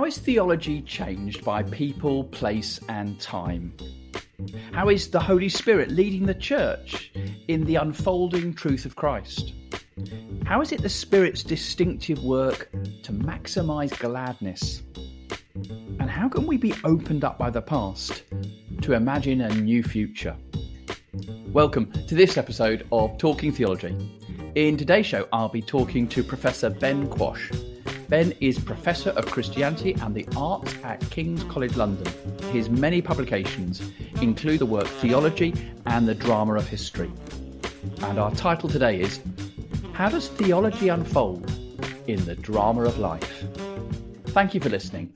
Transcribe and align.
How 0.00 0.06
is 0.06 0.16
theology 0.16 0.80
changed 0.80 1.44
by 1.44 1.62
people, 1.62 2.24
place, 2.24 2.80
and 2.88 3.20
time? 3.20 3.74
How 4.72 4.88
is 4.88 5.10
the 5.10 5.20
Holy 5.20 5.50
Spirit 5.50 5.90
leading 5.90 6.24
the 6.24 6.32
church 6.32 7.12
in 7.48 7.66
the 7.66 7.74
unfolding 7.74 8.54
truth 8.54 8.86
of 8.86 8.96
Christ? 8.96 9.52
How 10.46 10.62
is 10.62 10.72
it 10.72 10.80
the 10.80 10.88
Spirit's 10.88 11.42
distinctive 11.42 12.24
work 12.24 12.70
to 13.02 13.12
maximize 13.12 13.96
gladness? 13.98 14.82
And 15.54 16.08
how 16.08 16.30
can 16.30 16.46
we 16.46 16.56
be 16.56 16.72
opened 16.82 17.22
up 17.22 17.36
by 17.36 17.50
the 17.50 17.60
past 17.60 18.22
to 18.80 18.94
imagine 18.94 19.42
a 19.42 19.54
new 19.54 19.82
future? 19.82 20.34
Welcome 21.48 21.92
to 21.92 22.14
this 22.14 22.38
episode 22.38 22.86
of 22.90 23.18
Talking 23.18 23.52
Theology. 23.52 23.94
In 24.54 24.78
today's 24.78 25.04
show, 25.04 25.28
I'll 25.30 25.50
be 25.50 25.60
talking 25.60 26.08
to 26.08 26.24
Professor 26.24 26.70
Ben 26.70 27.06
Quash. 27.06 27.52
Ben 28.10 28.34
is 28.40 28.58
Professor 28.58 29.10
of 29.10 29.26
Christianity 29.26 29.94
and 30.02 30.16
the 30.16 30.26
Arts 30.36 30.74
at 30.82 30.98
King's 31.10 31.44
College 31.44 31.76
London. 31.76 32.12
His 32.50 32.68
many 32.68 33.00
publications 33.00 33.80
include 34.20 34.58
the 34.58 34.66
work 34.66 34.88
Theology 34.88 35.54
and 35.86 36.08
the 36.08 36.14
Drama 36.16 36.54
of 36.54 36.66
History. 36.66 37.08
And 38.02 38.18
our 38.18 38.32
title 38.32 38.68
today 38.68 39.00
is 39.00 39.20
How 39.92 40.08
Does 40.08 40.26
Theology 40.26 40.88
Unfold 40.88 41.48
in 42.08 42.24
the 42.24 42.34
Drama 42.34 42.82
of 42.82 42.98
Life? 42.98 43.44
Thank 44.30 44.54
you 44.54 44.60
for 44.60 44.70
listening, 44.70 45.12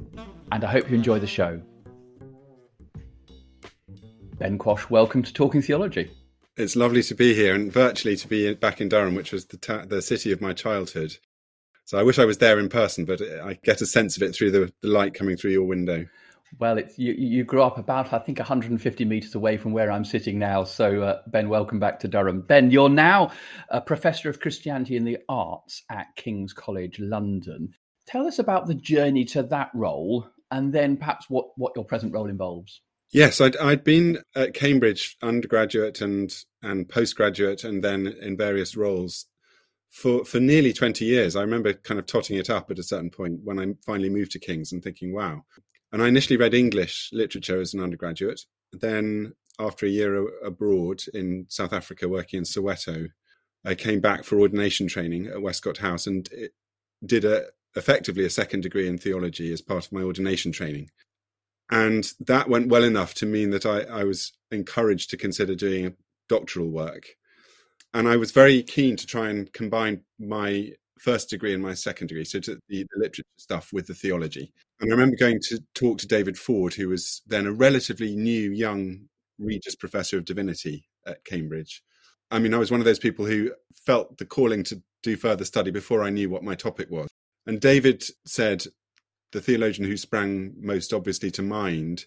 and 0.53 0.63
I 0.63 0.71
hope 0.71 0.89
you 0.89 0.95
enjoy 0.95 1.19
the 1.19 1.27
show. 1.27 1.61
Ben 4.39 4.57
Quash, 4.57 4.89
welcome 4.89 5.25
to 5.25 5.33
Talking 5.33 5.63
Theology. 5.63 6.13
It's 6.57 6.77
lovely 6.77 7.03
to 7.03 7.17
be 7.17 7.35
here 7.35 7.57
and 7.57 7.73
virtually 7.73 8.15
to 8.15 8.29
be 8.29 8.55
back 8.55 8.81
in 8.81 8.89
Durham, 8.89 9.17
which 9.17 9.33
was 9.33 9.47
the, 9.47 9.57
ta- 9.57 9.85
the 9.85 10.01
city 10.01 10.31
of 10.31 10.41
my 10.41 10.53
childhood. 10.53 11.17
So 11.87 11.99
I 11.99 12.03
wish 12.03 12.19
I 12.19 12.25
was 12.25 12.39
there 12.39 12.59
in 12.59 12.69
person, 12.69 13.05
but 13.05 13.21
I 13.21 13.59
get 13.63 13.83
a 13.83 13.87
sense 13.87 14.17
of 14.17 14.23
it 14.23 14.35
through 14.35 14.51
the, 14.53 14.73
the 14.81 14.89
light 14.89 15.15
coming 15.15 15.37
through 15.37 15.51
your 15.51 15.65
window. 15.65 16.07
Well, 16.59 16.81
you, 16.97 17.13
you 17.13 17.45
grew 17.45 17.63
up 17.63 17.79
about, 17.79 18.13
I 18.13 18.19
think, 18.19 18.39
150 18.39 19.05
metres 19.05 19.35
away 19.35 19.57
from 19.57 19.73
where 19.73 19.91
I'm 19.91 20.05
sitting 20.05 20.39
now. 20.39 20.65
So, 20.65 21.03
uh, 21.03 21.23
Ben, 21.27 21.49
welcome 21.49 21.81
back 21.81 22.01
to 22.01 22.09
Durham. 22.09 22.43
Ben, 22.43 22.71
you're 22.71 22.89
now 22.89 23.33
a 23.69 23.81
Professor 23.81 24.31
of 24.31 24.41
Christianity 24.41 24.97
in 24.97 25.05
the 25.05 25.19
Arts 25.29 25.83
at 25.91 26.07
King's 26.17 26.53
College 26.53 26.99
London. 27.01 27.75
Tell 28.07 28.27
us 28.27 28.39
about 28.39 28.67
the 28.67 28.75
journey 28.75 29.25
to 29.27 29.43
that 29.45 29.71
role 29.75 30.29
and 30.51 30.73
then 30.73 30.97
perhaps 30.97 31.29
what, 31.29 31.47
what 31.57 31.73
your 31.75 31.85
present 31.85 32.13
role 32.13 32.29
involves. 32.29 32.81
Yes, 33.11 33.41
I'd, 33.41 33.57
I'd 33.57 33.85
been 33.85 34.23
at 34.35 34.55
Cambridge 34.55 35.17
undergraduate 35.23 36.01
and, 36.01 36.35
and 36.63 36.89
postgraduate 36.89 37.65
and 37.65 37.83
then 37.83 38.07
in 38.07 38.37
various 38.37 38.77
roles 38.77 39.27
for 39.95 40.25
for 40.25 40.41
nearly 40.41 40.73
20 40.73 41.05
years. 41.05 41.37
I 41.37 41.43
remember 41.43 41.73
kind 41.73 42.01
of 42.01 42.07
totting 42.07 42.37
it 42.37 42.51
up 42.51 42.71
at 42.71 42.81
a 42.81 42.83
certain 42.83 43.11
point 43.11 43.41
when 43.45 43.61
I 43.61 43.75
finally 43.87 44.11
moved 44.11 44.33
to 44.33 44.41
King's 44.41 44.73
and 44.73 44.83
thinking, 44.83 45.15
wow. 45.15 45.45
And 45.93 46.03
I 46.03 46.09
initially 46.09 46.37
read 46.37 46.53
English 46.53 47.11
literature 47.13 47.61
as 47.61 47.73
an 47.73 47.81
undergraduate. 47.81 48.41
Then, 48.73 49.35
after 49.61 49.87
a 49.87 49.91
year 49.91 50.27
abroad 50.45 51.03
in 51.15 51.47
South 51.49 51.73
Africa 51.73 52.09
working 52.09 52.39
in 52.39 52.45
Soweto, 52.45 53.09
I 53.65 53.77
came 53.77 54.01
back 54.01 54.25
for 54.25 54.41
ordination 54.41 54.89
training 54.89 55.29
at 55.29 55.41
Westcott 55.41 55.79
House 55.79 56.09
and 56.09 56.29
did 57.07 57.25
a 57.25 57.45
effectively 57.77 58.25
a 58.25 58.31
second 58.31 58.63
degree 58.63 58.89
in 58.89 58.99
theology 58.99 59.53
as 59.53 59.63
part 59.63 59.87
of 59.87 59.93
my 59.93 60.03
ordination 60.03 60.51
training. 60.51 60.91
And 61.71 62.05
that 62.21 62.49
went 62.49 62.69
well 62.69 62.85
enough 62.85 63.15
to 63.15 63.27
mean 63.27 63.51
that 63.51 63.65
I, 63.65 63.83
I 63.83 64.05
was 64.05 64.33
encouraged 64.51 65.11
to 65.11 65.17
consider 65.17 65.55
doing 65.55 65.97
doctoral 66.29 66.71
work 66.71 67.07
and 67.95 68.09
I 68.09 68.17
was 68.17 68.33
very 68.33 68.63
keen 68.63 68.97
to 68.97 69.07
try 69.07 69.31
and 69.31 69.51
combine 69.53 70.03
my 70.19 70.73
first 70.99 71.31
degree 71.31 71.55
and 71.55 71.63
my 71.63 71.75
second 71.75 72.09
degree, 72.09 72.25
so 72.25 72.41
the, 72.41 72.59
the, 72.69 72.87
literature 72.97 73.23
stuff 73.37 73.73
with 73.73 73.87
the 73.87 73.95
theology. 73.95 74.53
And 74.81 74.91
I 74.91 74.95
remember 74.95 75.17
going 75.17 75.39
to 75.49 75.61
talk 75.75 75.99
to 75.99 76.07
David 76.07 76.37
Ford, 76.37 76.75
who 76.75 76.89
was 76.89 77.23
then 77.27 77.47
a 77.47 77.53
relatively 77.53 78.17
new, 78.17 78.51
young 78.51 79.09
Regius 79.39 79.77
Professor 79.77 80.19
of 80.19 80.25
Divinity 80.25 80.87
at 81.07 81.25
Cambridge. 81.25 81.83
I 82.31 82.39
mean, 82.39 82.55
I 82.55 82.59
was 82.59 82.71
one 82.71 82.81
of 82.81 82.87
those 82.87 82.99
people 82.99 83.27
who 83.27 83.53
felt 83.75 84.19
the 84.19 84.25
calling 84.25 84.65
to 84.65 84.83
do 85.03 85.17
further 85.17 85.45
study 85.45 85.71
before 85.71 86.03
I 86.03 86.11
knew 86.11 86.31
what 86.31 86.43
my 86.43 86.55
topic 86.55 86.91
was. 86.91 87.09
And 87.47 87.61
David 87.61 88.05
said, 88.25 88.65
the 89.33 89.41
theologian 89.41 89.87
who 89.87 89.97
sprang 89.97 90.55
most 90.59 90.93
obviously 90.93 91.31
to 91.33 91.43
mind, 91.43 92.07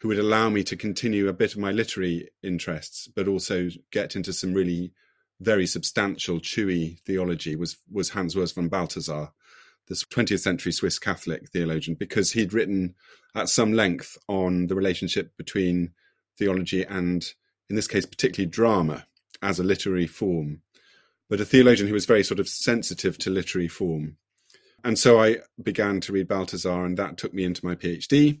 who 0.00 0.08
would 0.08 0.18
allow 0.18 0.50
me 0.50 0.62
to 0.64 0.76
continue 0.76 1.28
a 1.28 1.32
bit 1.32 1.54
of 1.54 1.60
my 1.60 1.72
literary 1.72 2.28
interests, 2.42 3.08
but 3.08 3.26
also 3.26 3.70
get 3.90 4.16
into 4.16 4.32
some 4.32 4.52
really 4.52 4.92
very 5.40 5.66
substantial, 5.66 6.40
chewy 6.40 7.00
theology 7.00 7.56
was 7.56 7.76
was 7.90 8.10
Hans 8.10 8.34
Urs 8.34 8.54
von 8.54 8.68
Balthasar, 8.68 9.32
this 9.88 10.04
20th 10.04 10.40
century 10.40 10.72
Swiss 10.72 10.98
Catholic 10.98 11.50
theologian, 11.50 11.96
because 11.98 12.32
he'd 12.32 12.52
written 12.52 12.94
at 13.34 13.48
some 13.48 13.72
length 13.72 14.16
on 14.28 14.68
the 14.68 14.74
relationship 14.74 15.36
between 15.36 15.92
theology 16.38 16.84
and, 16.84 17.32
in 17.68 17.76
this 17.76 17.88
case, 17.88 18.06
particularly 18.06 18.50
drama 18.50 19.06
as 19.42 19.58
a 19.58 19.64
literary 19.64 20.06
form, 20.06 20.62
but 21.28 21.40
a 21.40 21.44
theologian 21.44 21.88
who 21.88 21.94
was 21.94 22.06
very 22.06 22.24
sort 22.24 22.40
of 22.40 22.48
sensitive 22.48 23.18
to 23.18 23.30
literary 23.30 23.68
form. 23.68 24.16
And 24.82 24.98
so 24.98 25.20
I 25.20 25.38
began 25.62 26.00
to 26.00 26.12
read 26.12 26.28
Balthasar, 26.28 26.84
and 26.84 26.96
that 26.96 27.16
took 27.16 27.34
me 27.34 27.44
into 27.44 27.64
my 27.64 27.74
PhD. 27.74 28.40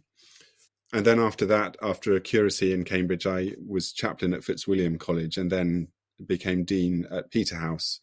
And 0.92 1.04
then 1.04 1.18
after 1.18 1.44
that, 1.46 1.76
after 1.82 2.14
a 2.14 2.20
curacy 2.20 2.72
in 2.72 2.84
Cambridge, 2.84 3.26
I 3.26 3.52
was 3.66 3.92
chaplain 3.92 4.32
at 4.32 4.44
Fitzwilliam 4.44 4.96
College 4.96 5.36
and 5.36 5.50
then 5.50 5.88
became 6.24 6.64
dean 6.64 7.06
at 7.10 7.30
Peterhouse 7.30 8.00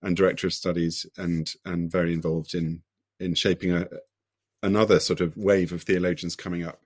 and 0.00 0.16
director 0.16 0.46
of 0.46 0.54
studies, 0.54 1.06
and 1.16 1.52
and 1.64 1.90
very 1.90 2.12
involved 2.12 2.54
in 2.54 2.82
in 3.20 3.34
shaping 3.34 3.72
a 3.72 3.86
another 4.62 5.00
sort 5.00 5.20
of 5.20 5.36
wave 5.36 5.72
of 5.72 5.82
theologians 5.82 6.36
coming 6.36 6.64
up 6.64 6.82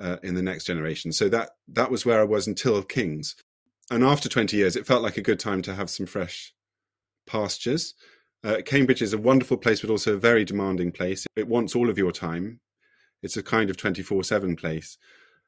uh, 0.00 0.16
in 0.22 0.34
the 0.34 0.42
next 0.42 0.64
generation. 0.64 1.12
So 1.12 1.28
that 1.28 1.50
that 1.68 1.90
was 1.90 2.04
where 2.04 2.20
I 2.20 2.24
was 2.24 2.46
until 2.46 2.82
King's, 2.82 3.36
and 3.90 4.04
after 4.04 4.28
twenty 4.28 4.56
years, 4.58 4.76
it 4.76 4.86
felt 4.86 5.02
like 5.02 5.16
a 5.16 5.22
good 5.22 5.40
time 5.40 5.62
to 5.62 5.74
have 5.74 5.90
some 5.90 6.06
fresh 6.06 6.54
pastures. 7.26 7.94
Uh, 8.44 8.60
Cambridge 8.64 9.02
is 9.02 9.12
a 9.12 9.18
wonderful 9.18 9.56
place, 9.56 9.80
but 9.80 9.90
also 9.90 10.14
a 10.14 10.18
very 10.18 10.44
demanding 10.44 10.90
place. 10.90 11.26
It 11.36 11.46
wants 11.46 11.76
all 11.76 11.88
of 11.88 11.96
your 11.96 12.12
time. 12.12 12.60
It's 13.22 13.36
a 13.36 13.42
kind 13.42 13.70
of 13.70 13.76
twenty 13.76 14.02
four 14.02 14.24
seven 14.24 14.56
place, 14.56 14.98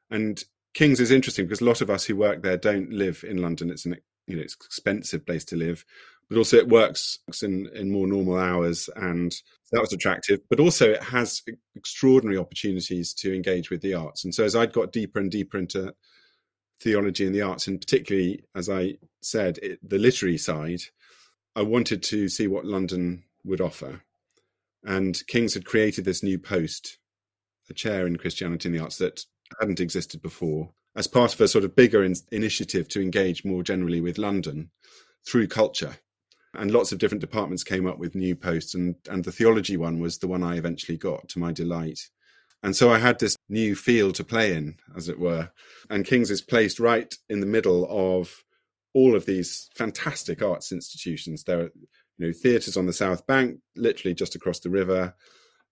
and 0.09 0.43
King's 0.73 0.99
is 0.99 1.11
interesting 1.11 1.45
because 1.45 1.61
a 1.61 1.65
lot 1.65 1.81
of 1.81 1.89
us 1.89 2.05
who 2.05 2.15
work 2.15 2.41
there 2.41 2.57
don't 2.57 2.91
live 2.91 3.23
in 3.27 3.37
London. 3.37 3.69
It's 3.69 3.85
an 3.85 3.97
you 4.27 4.35
know 4.35 4.41
it's 4.41 4.55
expensive 4.55 5.25
place 5.25 5.45
to 5.45 5.55
live 5.55 5.85
but 6.29 6.37
also 6.37 6.57
it 6.57 6.67
works 6.67 7.19
in 7.43 7.67
in 7.73 7.91
more 7.91 8.07
normal 8.07 8.37
hours 8.37 8.89
and 8.95 9.35
that 9.71 9.81
was 9.81 9.93
attractive 9.93 10.39
but 10.49 10.59
also 10.59 10.91
it 10.91 11.03
has 11.03 11.41
extraordinary 11.75 12.37
opportunities 12.37 13.13
to 13.13 13.33
engage 13.33 13.69
with 13.69 13.81
the 13.81 13.93
arts. 13.93 14.23
And 14.23 14.33
so 14.33 14.43
as 14.43 14.55
i'd 14.55 14.73
got 14.73 14.91
deeper 14.91 15.19
and 15.19 15.31
deeper 15.31 15.57
into 15.57 15.93
theology 16.79 17.25
and 17.25 17.35
the 17.35 17.41
arts 17.41 17.67
and 17.67 17.79
particularly 17.79 18.43
as 18.55 18.69
i 18.69 18.97
said 19.21 19.57
it, 19.59 19.79
the 19.87 19.97
literary 19.97 20.37
side 20.37 20.81
i 21.55 21.61
wanted 21.61 22.03
to 22.03 22.27
see 22.27 22.47
what 22.47 22.65
london 22.65 23.23
would 23.43 23.61
offer. 23.61 24.01
And 24.83 25.19
kings 25.27 25.53
had 25.53 25.65
created 25.65 26.05
this 26.05 26.23
new 26.23 26.39
post 26.39 26.97
a 27.69 27.73
chair 27.73 28.05
in 28.07 28.17
christianity 28.17 28.69
and 28.69 28.77
the 28.77 28.83
arts 28.83 28.97
that 28.97 29.25
hadn't 29.59 29.79
existed 29.79 30.21
before 30.21 30.71
as 30.95 31.07
part 31.07 31.33
of 31.33 31.41
a 31.41 31.47
sort 31.47 31.65
of 31.65 31.75
bigger 31.75 32.03
in- 32.03 32.15
initiative 32.31 32.87
to 32.89 33.01
engage 33.01 33.43
more 33.43 33.63
generally 33.63 34.01
with 34.01 34.17
London 34.17 34.71
through 35.27 35.47
culture. 35.47 35.97
And 36.53 36.71
lots 36.71 36.91
of 36.91 36.99
different 36.99 37.21
departments 37.21 37.63
came 37.63 37.85
up 37.85 37.97
with 37.97 38.15
new 38.15 38.35
posts, 38.35 38.75
and, 38.75 38.95
and 39.09 39.23
the 39.23 39.31
theology 39.31 39.75
one 39.75 39.99
was 39.99 40.19
the 40.19 40.27
one 40.27 40.41
I 40.41 40.55
eventually 40.55 40.97
got 40.97 41.27
to 41.29 41.39
my 41.39 41.51
delight. 41.51 41.99
And 42.63 42.75
so 42.75 42.91
I 42.91 42.97
had 42.97 43.19
this 43.19 43.35
new 43.49 43.75
field 43.75 44.15
to 44.15 44.23
play 44.23 44.53
in, 44.53 44.77
as 44.95 45.09
it 45.09 45.19
were. 45.19 45.51
And 45.89 46.05
King's 46.05 46.31
is 46.31 46.41
placed 46.41 46.79
right 46.79 47.13
in 47.29 47.41
the 47.41 47.45
middle 47.45 47.85
of 47.89 48.43
all 48.93 49.15
of 49.15 49.25
these 49.25 49.69
fantastic 49.75 50.41
arts 50.41 50.71
institutions. 50.71 51.43
There 51.43 51.59
are, 51.59 51.71
you 52.17 52.27
know, 52.27 52.31
theatres 52.31 52.77
on 52.77 52.85
the 52.85 52.93
South 52.93 53.27
Bank, 53.27 53.59
literally 53.75 54.15
just 54.15 54.33
across 54.35 54.61
the 54.61 54.69
river. 54.69 55.13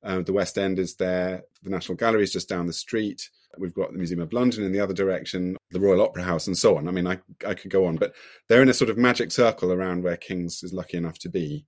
Uh, 0.04 0.22
the 0.22 0.34
West 0.34 0.58
End 0.58 0.80
is 0.80 0.96
there. 0.96 1.44
The 1.64 1.70
National 1.70 1.96
Gallery 1.96 2.24
is 2.24 2.34
just 2.34 2.50
down 2.50 2.68
the 2.68 2.74
street. 2.74 3.30
We've 3.58 3.74
got 3.74 3.92
the 3.92 3.98
Museum 3.98 4.20
of 4.20 4.34
London 4.34 4.64
in 4.64 4.72
the 4.72 4.80
other 4.80 4.94
direction, 4.94 5.56
the 5.72 5.80
Royal 5.80 6.02
Opera 6.02 6.24
House, 6.24 6.48
and 6.48 6.58
so 6.58 6.78
on. 6.78 6.88
I 6.88 6.92
mean, 6.92 7.08
I, 7.08 7.20
I 7.48 7.54
could 7.54 7.72
go 7.72 7.86
on, 7.86 7.96
but 7.96 8.14
they're 8.50 8.62
in 8.62 8.70
a 8.70 8.74
sort 8.74 8.90
of 8.90 8.98
magic 8.98 9.32
circle 9.32 9.72
around 9.72 10.04
where 10.04 10.18
King's 10.18 10.64
is 10.64 10.74
lucky 10.74 10.98
enough 10.98 11.20
to 11.20 11.30
be. 11.30 11.66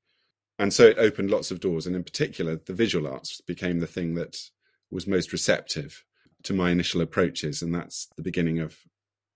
And 0.57 0.73
so 0.73 0.85
it 0.85 0.97
opened 0.97 1.31
lots 1.31 1.51
of 1.51 1.59
doors. 1.59 1.85
And 1.85 1.95
in 1.95 2.03
particular, 2.03 2.59
the 2.65 2.73
visual 2.73 3.07
arts 3.07 3.39
became 3.41 3.79
the 3.79 3.87
thing 3.87 4.15
that 4.15 4.37
was 4.91 5.07
most 5.07 5.31
receptive 5.31 6.03
to 6.43 6.53
my 6.53 6.71
initial 6.71 7.01
approaches. 7.01 7.61
And 7.61 7.73
that's 7.73 8.07
the 8.17 8.23
beginning 8.23 8.59
of, 8.59 8.77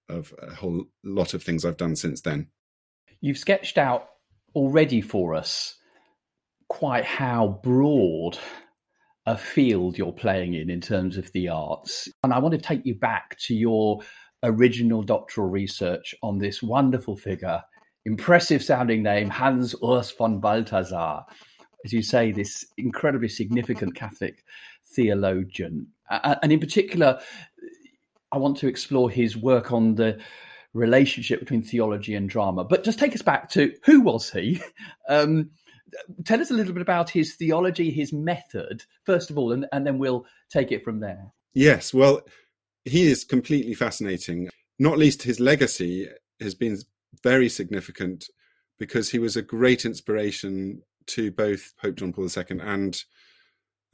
of 0.08 0.34
a 0.42 0.54
whole 0.54 0.86
lot 1.04 1.34
of 1.34 1.44
things 1.44 1.66
I've 1.66 1.78
done 1.78 1.96
since 1.96 2.22
then. 2.22 2.48
You've 3.22 3.38
sketched 3.38 3.78
out 3.78 4.08
already 4.56 5.02
for 5.02 5.36
us 5.36 5.76
quite 6.70 7.06
how 7.06 7.60
broad 7.64 8.38
a 9.30 9.38
field 9.38 9.96
you're 9.96 10.12
playing 10.12 10.56
in 10.56 10.72
in 10.72 10.82
terms 10.82 11.16
of 11.16 11.32
the 11.34 11.48
arts. 11.48 12.10
And 12.24 12.34
I 12.34 12.40
want 12.40 12.54
to 12.54 12.60
take 12.60 12.84
you 12.84 12.96
back 12.96 13.38
to 13.42 13.54
your 13.54 14.02
original 14.42 15.04
doctoral 15.04 15.48
research 15.48 16.16
on 16.24 16.40
this 16.40 16.64
wonderful 16.64 17.16
figure, 17.16 17.62
impressive 18.06 18.64
sounding 18.64 19.04
name, 19.04 19.30
Hans 19.30 19.76
Urs 19.84 20.18
von 20.18 20.40
Balthasar. 20.40 21.22
As 21.86 21.94
you 21.94 22.02
say, 22.02 22.32
this 22.32 22.66
incredibly 22.76 23.30
significant 23.30 23.94
Catholic 23.94 24.44
theologian. 24.96 25.86
And 26.10 26.52
in 26.52 26.60
particular, 26.60 27.20
I 28.32 28.40
want 28.40 28.58
to 28.58 28.68
explore 28.68 29.12
his 29.12 29.38
work 29.38 29.72
on 29.72 29.94
the 29.94 30.20
relationship 30.74 31.40
between 31.40 31.62
theology 31.62 32.16
and 32.16 32.28
drama. 32.28 32.64
But 32.64 32.84
just 32.84 32.98
take 32.98 33.14
us 33.14 33.22
back 33.22 33.48
to 33.52 33.76
who 33.86 34.02
was 34.02 34.32
he? 34.32 34.60
Um, 35.08 35.52
tell 36.26 36.42
us 36.42 36.52
a 36.52 36.54
little 36.54 36.74
bit 36.74 36.82
about 36.82 37.10
his 37.10 37.36
theology, 37.36 37.92
his 37.92 38.14
method, 38.14 38.84
first 39.06 39.30
of 39.30 39.38
all, 39.38 39.52
and, 39.52 39.66
and 39.72 39.86
then 39.86 39.98
we'll 39.98 40.26
take 40.50 40.72
it 40.72 40.84
from 40.84 41.00
there. 41.00 41.32
Yes, 41.54 41.94
well, 41.94 42.22
he 42.86 43.08
is 43.08 43.24
completely 43.24 43.74
fascinating. 43.74 44.50
Not 44.78 44.98
least 44.98 45.24
his 45.24 45.40
legacy 45.40 46.08
has 46.40 46.56
been 46.56 46.78
very 47.24 47.50
significant 47.50 48.26
because 48.78 49.10
he 49.10 49.20
was 49.20 49.36
a 49.36 49.42
great 49.42 49.86
inspiration 49.86 50.82
to 51.08 51.32
both 51.32 51.74
Pope 51.78 51.96
John 51.96 52.14
Paul 52.14 52.30
II 52.36 52.60
and 52.62 53.04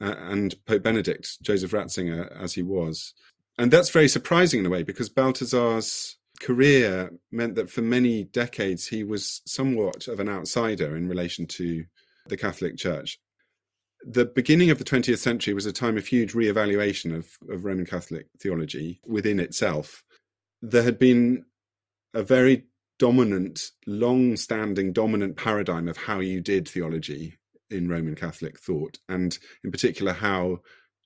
uh, 0.00 0.14
and 0.18 0.54
Pope 0.66 0.82
Benedict, 0.82 1.42
Joseph 1.42 1.70
Ratzinger, 1.70 2.30
as 2.38 2.52
he 2.52 2.62
was. 2.62 3.14
And 3.58 3.70
that's 3.70 3.88
very 3.88 4.08
surprising 4.08 4.60
in 4.60 4.66
a 4.66 4.70
way 4.70 4.82
because 4.82 5.08
Balthasar's 5.08 6.18
career 6.40 7.10
meant 7.30 7.54
that 7.56 7.70
for 7.70 7.82
many 7.82 8.24
decades 8.24 8.86
he 8.86 9.04
was 9.04 9.42
somewhat 9.46 10.08
of 10.08 10.20
an 10.20 10.28
outsider 10.28 10.96
in 10.96 11.08
relation 11.08 11.46
to 11.46 11.84
the 12.28 12.36
Catholic 12.36 12.76
Church. 12.76 13.18
The 14.04 14.26
beginning 14.26 14.70
of 14.70 14.78
the 14.78 14.84
20th 14.84 15.18
century 15.18 15.54
was 15.54 15.66
a 15.66 15.72
time 15.72 15.96
of 15.96 16.06
huge 16.06 16.34
re-evaluation 16.34 17.14
of, 17.14 17.28
of 17.50 17.64
Roman 17.64 17.86
Catholic 17.86 18.26
theology 18.40 19.00
within 19.06 19.40
itself. 19.40 20.04
There 20.62 20.82
had 20.82 20.98
been 20.98 21.44
a 22.14 22.22
very 22.22 22.66
dominant, 22.98 23.70
long 23.86 24.36
standing 24.36 24.92
dominant 24.92 25.36
paradigm 25.36 25.88
of 25.88 25.96
how 25.96 26.20
you 26.20 26.40
did 26.40 26.68
theology 26.68 27.36
in 27.70 27.88
Roman 27.88 28.14
Catholic 28.14 28.58
thought, 28.60 28.98
and 29.08 29.36
in 29.64 29.70
particular, 29.70 30.12
how 30.12 30.60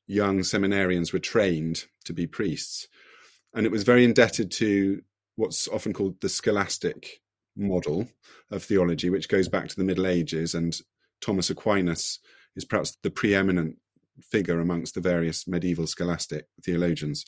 young 0.06 0.40
seminarians 0.40 1.12
were 1.12 1.18
trained 1.18 1.84
to 2.04 2.12
be 2.12 2.26
priests. 2.26 2.86
And 3.54 3.66
it 3.66 3.72
was 3.72 3.82
very 3.82 4.04
indebted 4.04 4.50
to 4.52 5.02
what's 5.36 5.68
often 5.68 5.92
called 5.92 6.20
the 6.20 6.28
scholastic 6.28 7.20
model 7.56 8.08
of 8.50 8.62
theology, 8.62 9.10
which 9.10 9.28
goes 9.28 9.48
back 9.48 9.68
to 9.68 9.76
the 9.76 9.84
Middle 9.84 10.06
Ages. 10.06 10.54
And 10.54 10.78
Thomas 11.20 11.50
Aquinas 11.50 12.18
is 12.56 12.64
perhaps 12.64 12.96
the 13.02 13.10
preeminent 13.10 13.76
figure 14.22 14.60
amongst 14.60 14.94
the 14.94 15.00
various 15.00 15.46
medieval 15.46 15.86
scholastic 15.86 16.46
theologians. 16.62 17.24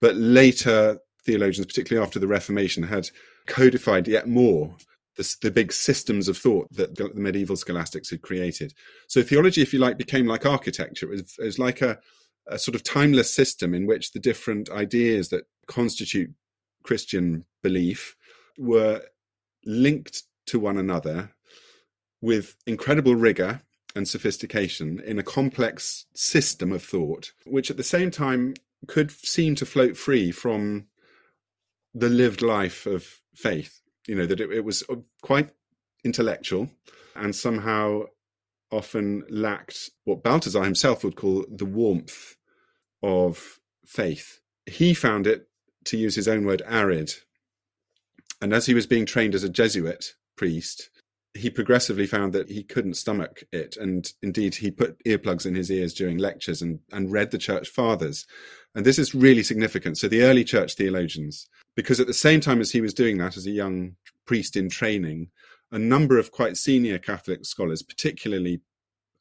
But 0.00 0.16
later 0.16 0.98
theologians, 1.24 1.66
particularly 1.66 2.04
after 2.04 2.18
the 2.18 2.28
Reformation, 2.28 2.84
had 2.84 3.10
codified 3.46 4.08
yet 4.08 4.28
more 4.28 4.76
the, 5.16 5.36
the, 5.42 5.50
big 5.50 5.72
systems 5.72 6.28
of 6.28 6.38
thought 6.38 6.68
that 6.72 6.96
the 6.96 7.10
medieval 7.14 7.56
scholastics 7.56 8.10
had 8.10 8.22
created. 8.22 8.72
So 9.08 9.22
theology, 9.22 9.60
if 9.60 9.72
you 9.72 9.78
like, 9.78 9.98
became 9.98 10.26
like 10.26 10.46
architecture. 10.46 11.06
It 11.06 11.10
was, 11.10 11.36
it 11.38 11.44
was 11.44 11.58
like 11.58 11.82
a, 11.82 11.98
a 12.46 12.58
sort 12.58 12.74
of 12.74 12.84
timeless 12.84 13.34
system 13.34 13.74
in 13.74 13.86
which 13.86 14.12
the 14.12 14.20
different 14.20 14.70
ideas 14.70 15.28
that 15.30 15.44
constitute 15.66 16.30
Christian 16.82 17.44
belief 17.62 18.16
were 18.58 19.02
linked 19.64 20.22
to 20.46 20.58
one 20.58 20.76
another 20.76 21.32
with 22.20 22.56
incredible 22.66 23.14
rigor 23.14 23.62
and 23.94 24.06
sophistication 24.06 25.00
in 25.00 25.18
a 25.18 25.22
complex 25.22 26.06
system 26.14 26.72
of 26.72 26.82
thought, 26.82 27.32
which 27.44 27.70
at 27.70 27.76
the 27.76 27.82
same 27.82 28.10
time 28.10 28.54
could 28.86 29.10
seem 29.10 29.54
to 29.56 29.66
float 29.66 29.96
free 29.96 30.30
from 30.30 30.86
the 31.94 32.08
lived 32.08 32.42
life 32.42 32.86
of 32.86 33.20
faith. 33.34 33.80
You 34.06 34.14
know, 34.14 34.26
that 34.26 34.40
it, 34.40 34.50
it 34.50 34.64
was 34.64 34.82
uh, 34.88 34.96
quite 35.22 35.50
intellectual 36.04 36.70
and 37.14 37.34
somehow 37.34 38.04
often 38.70 39.24
lacked 39.28 39.90
what 40.04 40.22
Balthasar 40.22 40.62
himself 40.62 41.02
would 41.04 41.16
call 41.16 41.44
the 41.50 41.64
warmth 41.64 42.36
of 43.02 43.58
faith. 43.84 44.40
He 44.66 44.94
found 44.94 45.26
it, 45.26 45.48
to 45.90 45.98
use 45.98 46.14
his 46.14 46.28
own 46.28 46.44
word, 46.44 46.62
arid. 46.66 47.12
And 48.40 48.54
as 48.54 48.66
he 48.66 48.74
was 48.74 48.86
being 48.86 49.06
trained 49.06 49.34
as 49.34 49.44
a 49.44 49.48
Jesuit 49.48 50.14
priest, 50.36 50.88
he 51.34 51.50
progressively 51.50 52.06
found 52.06 52.32
that 52.32 52.48
he 52.48 52.62
couldn't 52.62 52.94
stomach 52.94 53.42
it. 53.52 53.76
And 53.76 54.10
indeed, 54.22 54.54
he 54.54 54.70
put 54.70 55.02
earplugs 55.04 55.46
in 55.46 55.54
his 55.54 55.70
ears 55.70 55.92
during 55.92 56.18
lectures 56.18 56.62
and, 56.62 56.80
and 56.92 57.12
read 57.12 57.30
the 57.30 57.38
church 57.38 57.68
fathers. 57.68 58.26
And 58.74 58.86
this 58.86 58.98
is 58.98 59.14
really 59.14 59.42
significant. 59.42 59.98
So, 59.98 60.08
the 60.08 60.22
early 60.22 60.44
church 60.44 60.74
theologians, 60.74 61.48
because 61.76 62.00
at 62.00 62.06
the 62.06 62.14
same 62.14 62.40
time 62.40 62.60
as 62.60 62.70
he 62.70 62.80
was 62.80 62.94
doing 62.94 63.18
that 63.18 63.36
as 63.36 63.46
a 63.46 63.50
young 63.50 63.96
priest 64.26 64.56
in 64.56 64.70
training, 64.70 65.28
a 65.72 65.78
number 65.78 66.18
of 66.18 66.32
quite 66.32 66.56
senior 66.56 66.98
Catholic 66.98 67.44
scholars, 67.44 67.82
particularly 67.82 68.60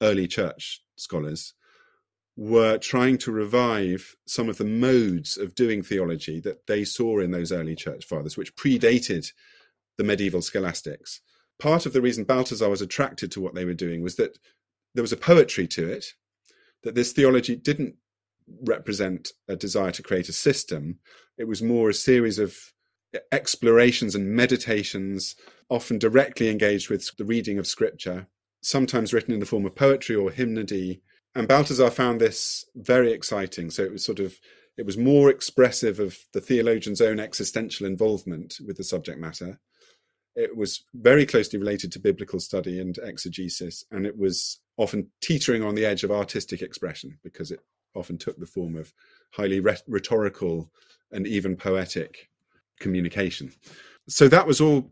early 0.02 0.28
church 0.28 0.82
scholars, 0.98 1.54
were 2.42 2.78
trying 2.78 3.18
to 3.18 3.32
revive 3.32 4.16
some 4.26 4.48
of 4.48 4.58
the 4.58 4.64
modes 4.64 5.36
of 5.36 5.56
doing 5.56 5.84
theology 5.84 6.40
that 6.40 6.66
they 6.68 6.86
saw 6.86 7.20
in 7.20 7.32
those 7.32 7.52
early 7.52 7.76
church 7.76 8.06
fathers, 8.06 8.38
which 8.38 8.56
predated 8.56 9.30
the 9.98 10.04
medieval 10.04 10.42
scholastics 10.42 11.20
part 11.60 11.86
of 11.86 11.94
the 11.94 12.02
reason 12.02 12.24
Balthasar 12.24 12.70
was 12.70 12.82
attracted 12.82 13.32
to 13.32 13.42
what 13.42 13.54
they 13.54 13.66
were 13.66 13.74
doing 13.74 14.02
was 14.02 14.16
that 14.16 14.40
there 14.96 15.04
was 15.04 15.12
a 15.12 15.18
poetry 15.18 15.68
to 15.68 15.88
it, 15.88 16.14
that 16.84 16.96
this 16.96 17.12
theology 17.12 17.56
didn't 17.56 17.96
represent 18.66 19.34
a 19.48 19.56
desire 19.56 19.92
to 19.92 20.02
create 20.02 20.30
a 20.30 20.34
system. 20.34 20.98
It 21.38 21.48
was 21.48 21.62
more 21.62 21.90
a 21.90 21.94
series 21.94 22.40
of 22.40 22.58
explorations 23.32 24.16
and 24.16 24.32
meditations, 24.32 25.36
often 25.70 26.00
directly 26.00 26.50
engaged 26.50 26.90
with 26.90 27.16
the 27.18 27.26
reading 27.26 27.60
of 27.60 27.68
scripture, 27.68 28.28
sometimes 28.62 29.14
written 29.14 29.34
in 29.34 29.40
the 29.40 29.46
form 29.46 29.66
of 29.66 29.76
poetry 29.76 30.16
or 30.16 30.32
hymnody. 30.32 31.02
And 31.36 31.48
Balthasar 31.48 31.90
found 31.90 32.20
this 32.20 32.66
very 32.76 33.12
exciting. 33.12 33.70
So 33.70 33.84
it 33.84 33.92
was 33.92 34.04
sort 34.04 34.20
of 34.20 34.40
it 34.78 34.86
was 34.86 34.98
more 34.98 35.30
expressive 35.30 36.00
of 36.00 36.18
the 36.34 36.40
theologian's 36.40 37.02
own 37.02 37.20
existential 37.20 37.86
involvement 37.86 38.60
with 38.66 38.78
the 38.78 38.84
subject 38.84 39.20
matter 39.20 39.60
it 40.40 40.56
was 40.56 40.86
very 40.94 41.26
closely 41.26 41.60
related 41.60 41.92
to 41.92 42.00
biblical 42.00 42.40
study 42.40 42.80
and 42.80 42.98
exegesis, 43.00 43.84
and 43.92 44.06
it 44.06 44.18
was 44.18 44.62
often 44.78 45.10
teetering 45.22 45.64
on 45.64 45.76
the 45.76 45.86
edge 45.86 46.04
of 46.04 46.12
artistic 46.12 46.62
expression 46.62 47.20
because 47.24 47.52
it 47.52 47.60
often 47.94 48.18
took 48.18 48.40
the 48.40 48.46
form 48.46 48.78
of 48.78 48.94
highly 49.34 49.60
rhetorical 49.60 50.72
and 51.12 51.28
even 51.28 51.58
poetic 51.58 52.30
communication. 52.80 53.52
So 54.08 54.30
that 54.30 54.48
was 54.48 54.62
all 54.62 54.92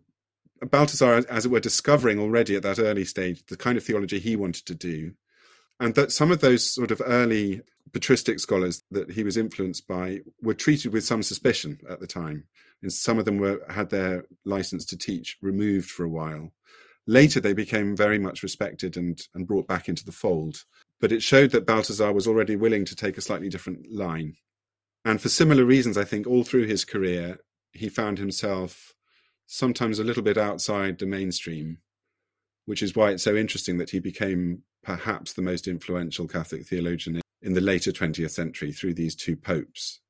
Balthasar, 0.62 1.24
as 1.30 1.45
it 1.45 1.50
were, 1.50 1.60
discovering 1.62 2.19
already 2.19 2.56
at 2.56 2.63
that 2.63 2.80
early 2.80 3.06
stage 3.06 3.46
the 3.46 3.56
kind 3.56 3.77
of 3.77 3.84
theology 3.86 4.20
he 4.20 4.36
wanted 4.36 4.65
to 4.65 4.75
do. 4.75 5.13
And 5.79 5.96
that 5.96 6.12
some 6.12 6.31
of 6.31 6.39
those 6.39 6.74
sort 6.74 6.91
of 6.91 7.01
early 7.05 7.62
patristic 7.93 8.39
scholars 8.39 8.84
that 8.91 9.12
he 9.12 9.24
was 9.24 9.38
influenced 9.38 9.88
by 9.88 10.22
were 10.41 10.53
treated 10.53 10.91
with 10.91 11.05
some 11.05 11.24
suspicion 11.24 11.79
at 11.89 12.00
the 12.00 12.07
time 12.07 12.46
and 12.81 12.93
some 12.93 13.17
of 13.17 13.25
them 13.25 13.38
were 13.38 13.62
had 13.69 13.89
their 13.89 14.25
license 14.46 14.86
to 14.86 14.98
teach 14.98 15.38
removed 15.41 15.89
for 15.89 16.03
a 16.03 16.10
while. 16.10 16.51
Later, 17.05 17.39
they 17.39 17.53
became 17.53 17.96
very 17.96 18.19
much 18.19 18.43
respected 18.43 18.98
and, 18.98 19.19
and 19.34 19.48
brought 19.48 19.67
back 19.67 19.88
into 19.88 20.03
the 20.03 20.12
fold. 20.12 20.63
But 21.00 21.12
it 21.12 21.24
showed 21.24 21.51
that 21.51 21.65
Balthasar 21.65 22.12
was 22.12 22.27
already 22.27 22.55
willing 22.55 22.84
to 22.86 22.96
take 22.96 23.17
a 23.17 23.22
slightly 23.22 23.50
different 23.50 23.91
line. 23.91 24.36
And 25.05 25.22
for 25.22 25.29
similar 25.29 25.63
reasons, 25.63 25.98
I 25.98 26.03
think 26.03 26.27
all 26.27 26.43
through 26.43 26.65
his 26.65 26.84
career, 26.84 27.39
he 27.72 27.88
found 27.88 28.17
himself 28.17 28.93
sometimes 29.46 30.00
a 30.00 30.03
little 30.03 30.24
bit 30.24 30.38
outside 30.38 31.00
the 31.00 31.05
mainstream, 31.05 31.77
which 32.67 32.83
is 32.83 32.95
why 32.95 33.09
it's 33.09 33.24
so 33.24 33.36
interesting 33.36 33.77
that 33.77 33.89
he 33.89 34.00
became 34.00 34.62
perhaps 34.83 35.33
the 35.33 35.41
most 35.41 35.67
influential 35.67 36.27
Catholic 36.27 36.67
theologian 36.67 37.21
in 37.41 37.53
the 37.53 37.62
later 37.62 37.91
20th 37.91 38.31
century 38.31 38.71
through 38.71 38.93
these 38.93 39.15
two 39.15 39.38
popes 39.38 40.01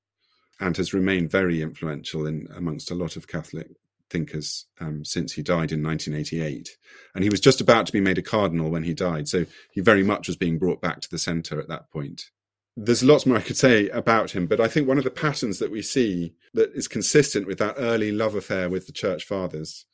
and 0.59 0.75
has 0.75 0.93
remained 0.93 1.31
very 1.31 1.61
influential 1.61 2.25
in 2.25 2.47
amongst 2.55 2.89
a 2.89 2.95
lot 2.95 3.15
of 3.15 3.27
Catholic 3.27 3.69
thinkers 4.09 4.65
um, 4.79 5.05
since 5.05 5.33
he 5.33 5.43
died 5.43 5.71
in 5.71 5.83
1988. 5.83 6.77
And 7.13 7.23
he 7.23 7.29
was 7.29 7.39
just 7.39 7.61
about 7.61 7.85
to 7.85 7.93
be 7.93 8.01
made 8.01 8.17
a 8.17 8.23
cardinal 8.23 8.71
when 8.71 8.83
he 8.83 8.93
died, 8.95 9.27
so 9.27 9.45
he 9.71 9.81
very 9.81 10.03
much 10.03 10.27
was 10.27 10.35
being 10.35 10.57
brought 10.57 10.81
back 10.81 11.01
to 11.01 11.09
the 11.11 11.19
centre 11.19 11.59
at 11.59 11.67
that 11.67 11.91
point. 11.91 12.31
There's 12.75 13.03
lots 13.03 13.25
more 13.25 13.37
I 13.37 13.41
could 13.41 13.57
say 13.57 13.89
about 13.89 14.31
him, 14.31 14.47
but 14.47 14.59
I 14.59 14.67
think 14.67 14.87
one 14.87 14.97
of 14.97 15.03
the 15.03 15.11
patterns 15.11 15.59
that 15.59 15.71
we 15.71 15.83
see 15.83 16.33
that 16.55 16.71
is 16.73 16.87
consistent 16.87 17.45
with 17.45 17.59
that 17.59 17.75
early 17.77 18.11
love 18.11 18.33
affair 18.33 18.67
with 18.67 18.87
the 18.87 18.93
church 18.93 19.25
fathers 19.25 19.85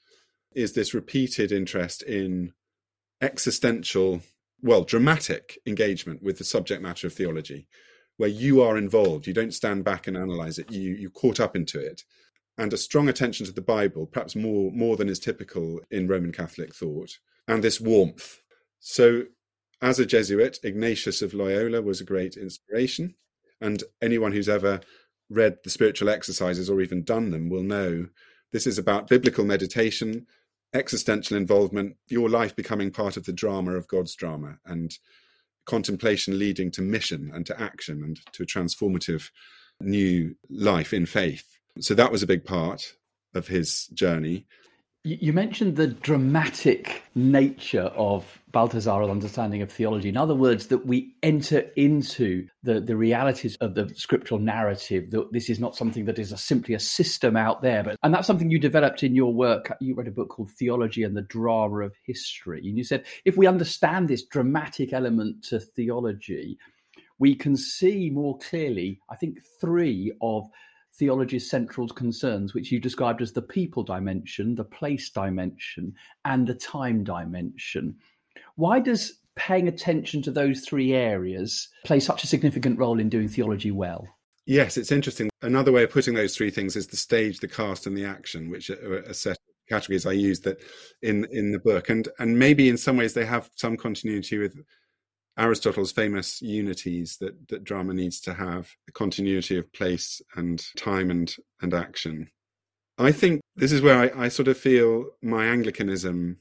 is 0.56 0.74
this 0.74 0.94
repeated 0.94 1.52
interest 1.52 2.02
in 2.04 2.54
existential, 3.22 4.22
well, 4.62 4.84
dramatic 4.84 5.60
engagement 5.66 6.22
with 6.22 6.38
the 6.38 6.44
subject 6.44 6.82
matter 6.82 7.08
of 7.08 7.14
theology 7.14 7.68
where 8.18 8.30
you 8.30 8.62
are 8.62 8.78
involved. 8.78 9.28
You 9.28 9.34
don't 9.34 9.54
stand 9.54 9.84
back 9.84 10.08
and 10.08 10.16
analyze 10.18 10.60
it. 10.60 10.72
You 10.72 10.94
you 10.94 11.10
caught 11.10 11.40
up 11.40 11.56
into 11.56 11.80
it, 11.80 12.04
and 12.58 12.72
a 12.74 12.78
strong 12.78 13.10
attention 13.10 13.46
to 13.46 13.52
the 13.52 13.62
Bible, 13.62 14.06
perhaps 14.06 14.36
more 14.36 14.72
more 14.72 14.96
than 14.96 15.10
is 15.10 15.20
typical 15.20 15.80
in 15.92 16.08
Roman 16.08 16.32
Catholic 16.32 16.76
thought, 16.76 17.18
and 17.48 17.64
this 17.64 17.82
warmth. 17.82 18.42
So, 18.80 19.24
as 19.82 20.00
a 20.00 20.06
Jesuit, 20.06 20.60
Ignatius 20.64 21.22
of 21.22 21.34
Loyola 21.34 21.82
was 21.82 22.02
a 22.02 22.06
great 22.06 22.38
inspiration, 22.38 23.16
and 23.62 23.84
anyone 24.02 24.32
who's 24.32 24.50
ever 24.50 24.82
read 25.30 25.58
the 25.64 25.70
spiritual 25.70 26.10
exercises 26.10 26.70
or 26.70 26.82
even 26.82 27.04
done 27.04 27.32
them 27.32 27.50
will 27.50 27.64
know 27.64 28.08
this 28.52 28.68
is 28.68 28.78
about 28.78 29.08
biblical 29.08 29.46
meditation, 29.46 30.28
existential 30.74 31.38
involvement, 31.38 31.96
your 32.08 32.30
life 32.30 32.56
becoming 32.56 32.92
part 32.92 33.18
of 33.18 33.26
the 33.26 33.34
drama 33.34 33.74
of 33.74 33.88
God's 33.88 34.16
drama, 34.16 34.58
and 34.66 34.98
contemplation 35.66 36.38
leading 36.38 36.72
to 36.72 36.82
mission 36.82 37.32
and 37.34 37.46
to 37.46 37.60
action 37.62 38.04
and 38.04 38.20
to 38.34 38.44
a 38.44 38.46
transformative 38.46 39.30
new 39.80 40.36
life 40.50 40.94
in 40.94 41.06
faith. 41.06 41.58
So 41.80 41.94
that 41.96 42.12
was 42.12 42.24
a 42.24 42.28
big 42.28 42.44
part 42.44 42.96
of 43.34 43.48
his 43.48 43.88
journey. 43.94 44.46
You 45.06 45.34
mentioned 45.34 45.76
the 45.76 45.88
dramatic 45.88 47.04
nature 47.14 47.92
of 47.94 48.40
Balthasar's 48.54 49.10
understanding 49.10 49.62
of 49.62 49.70
theology. 49.70 50.08
In 50.08 50.16
other 50.16 50.34
words, 50.34 50.68
that 50.68 50.86
we 50.86 51.14
enter 51.22 51.60
into 51.76 52.48
the, 52.64 52.80
the 52.80 52.96
realities 52.96 53.58
of 53.58 53.76
the 53.76 53.92
scriptural 53.96 54.40
narrative, 54.40 55.12
that 55.12 55.34
this 55.34 55.50
is 55.50 55.60
not 55.60 55.76
something 55.76 56.06
that 56.06 56.20
is 56.20 56.32
a, 56.32 56.38
simply 56.38 56.74
a 56.74 56.80
system 56.80 57.36
out 57.36 57.62
there. 57.62 57.84
But, 57.84 57.98
and 58.02 58.14
that's 58.14 58.28
something 58.28 58.50
you 58.50 58.60
developed 58.60 59.04
in 59.04 59.14
your 59.14 59.34
work. 59.34 59.76
You 59.82 59.94
wrote 59.94 60.08
a 60.08 60.12
book 60.12 60.30
called 60.30 60.52
Theology 60.52 61.04
and 61.04 61.18
the 61.18 61.22
Drama 61.22 61.80
of 61.80 61.96
History. 62.06 62.60
And 62.60 62.78
you 62.78 62.86
said, 62.86 63.04
if 63.26 63.36
we 63.36 63.46
understand 63.46 64.08
this 64.08 64.24
dramatic 64.24 64.94
element 64.94 65.44
to 65.50 65.60
theology, 65.60 66.58
we 67.20 67.36
can 67.36 67.58
see 67.58 68.10
more 68.10 68.38
clearly, 68.38 69.02
I 69.10 69.18
think, 69.18 69.40
three 69.60 70.14
of 70.22 70.48
theology's 70.96 71.50
central 71.50 71.88
concerns, 71.88 72.54
which 72.54 72.72
you 72.72 72.80
described 72.80 73.22
as 73.22 73.32
the 73.32 73.42
people 73.42 73.84
dimension, 73.84 74.56
the 74.56 74.64
place 74.64 75.10
dimension, 75.10 75.94
and 76.26 76.48
the 76.48 76.54
time 76.54 77.04
dimension. 77.04 77.96
Why 78.56 78.80
does 78.80 79.20
paying 79.36 79.68
attention 79.68 80.22
to 80.24 80.32
those 80.32 80.62
three 80.62 80.94
areas 80.94 81.70
play 81.86 82.00
such 82.00 82.24
a 82.24 82.28
significant 82.28 82.78
role 82.78 83.00
in 83.00 83.10
doing 83.10 83.28
theology 83.28 83.72
well? 83.72 84.08
Yes, 84.46 84.78
it's 84.78 84.92
interesting. 84.92 85.30
Another 85.42 85.72
way 85.72 85.84
of 85.84 85.90
putting 85.90 86.14
those 86.14 86.36
three 86.36 86.52
things 86.52 86.76
is 86.76 86.88
the 86.88 86.98
stage, 86.98 87.40
the 87.40 87.48
cast, 87.48 87.88
and 87.88 87.98
the 87.98 88.06
action, 88.06 88.50
which 88.50 88.70
are 88.70 88.98
a 88.98 89.14
set 89.14 89.32
of 89.32 89.38
categories 89.70 90.06
I 90.06 90.12
use 90.12 90.42
that 90.42 90.62
in 91.02 91.26
in 91.32 91.52
the 91.52 91.60
book, 91.60 91.90
and 91.90 92.10
and 92.20 92.38
maybe 92.38 92.68
in 92.68 92.78
some 92.78 92.98
ways 92.98 93.14
they 93.14 93.26
have 93.26 93.50
some 93.56 93.78
continuity 93.78 94.38
with 94.38 94.56
Aristotle's 95.38 95.92
famous 95.92 96.42
unities 96.42 97.18
that, 97.18 97.48
that 97.50 97.64
drama 97.64 97.94
needs 97.94 98.20
to 98.22 98.34
have 98.34 98.76
continuity 98.94 99.58
of 99.58 99.72
place 99.74 100.22
and 100.36 100.64
time 100.78 101.10
and, 101.10 101.36
and 101.62 101.74
action. 101.74 102.30
I 102.98 103.12
think 103.12 103.42
this 103.56 103.72
is 103.72 103.82
where 103.82 103.98
I, 103.98 104.26
I 104.26 104.28
sort 104.28 104.48
of 104.48 104.58
feel 104.58 105.06
my 105.22 105.46
Anglicanism 105.46 106.38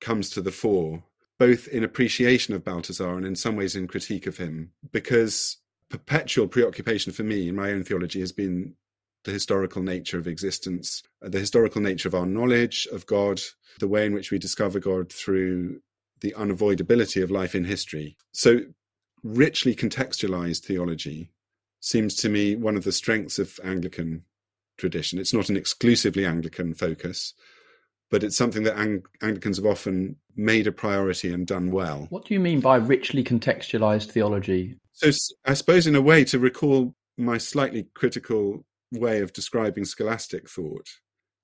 comes 0.00 0.30
to 0.30 0.40
the 0.40 0.50
fore, 0.50 1.04
both 1.38 1.68
in 1.68 1.84
appreciation 1.84 2.54
of 2.54 2.64
Balthasar 2.64 3.16
and 3.16 3.24
in 3.24 3.36
some 3.36 3.54
ways 3.54 3.76
in 3.76 3.86
critique 3.86 4.26
of 4.26 4.36
him, 4.36 4.72
because 4.90 5.58
perpetual 5.88 6.48
preoccupation 6.48 7.12
for 7.12 7.22
me 7.22 7.48
in 7.48 7.54
my 7.54 7.70
own 7.70 7.84
theology 7.84 8.18
has 8.20 8.32
been 8.32 8.74
the 9.24 9.30
historical 9.30 9.82
nature 9.82 10.18
of 10.18 10.26
existence, 10.26 11.02
the 11.20 11.38
historical 11.38 11.80
nature 11.80 12.08
of 12.08 12.14
our 12.14 12.26
knowledge 12.26 12.88
of 12.92 13.06
God, 13.06 13.40
the 13.78 13.86
way 13.86 14.04
in 14.04 14.12
which 14.12 14.32
we 14.32 14.38
discover 14.38 14.80
God 14.80 15.12
through 15.12 15.80
the 16.22 16.34
unavoidability 16.38 17.22
of 17.22 17.30
life 17.30 17.54
in 17.54 17.64
history. 17.64 18.16
So, 18.32 18.60
richly 19.22 19.74
contextualized 19.74 20.64
theology 20.64 21.30
seems 21.80 22.14
to 22.16 22.28
me 22.28 22.56
one 22.56 22.76
of 22.76 22.84
the 22.84 22.92
strengths 22.92 23.38
of 23.38 23.60
Anglican 23.62 24.24
tradition. 24.78 25.18
It's 25.18 25.34
not 25.34 25.48
an 25.48 25.56
exclusively 25.56 26.24
Anglican 26.24 26.74
focus, 26.74 27.34
but 28.10 28.24
it's 28.24 28.36
something 28.36 28.62
that 28.62 28.78
Ang- 28.78 29.04
Anglicans 29.20 29.58
have 29.58 29.66
often 29.66 30.16
made 30.36 30.66
a 30.66 30.72
priority 30.72 31.32
and 31.32 31.46
done 31.46 31.70
well. 31.70 32.06
What 32.10 32.24
do 32.24 32.34
you 32.34 32.40
mean 32.40 32.60
by 32.60 32.76
richly 32.76 33.22
contextualized 33.22 34.10
theology? 34.10 34.78
So, 34.92 35.10
I 35.44 35.54
suppose, 35.54 35.86
in 35.86 35.94
a 35.94 36.00
way, 36.00 36.24
to 36.24 36.38
recall 36.38 36.94
my 37.18 37.38
slightly 37.38 37.88
critical 37.94 38.64
way 38.92 39.20
of 39.20 39.32
describing 39.32 39.84
scholastic 39.84 40.48
thought, 40.48 40.88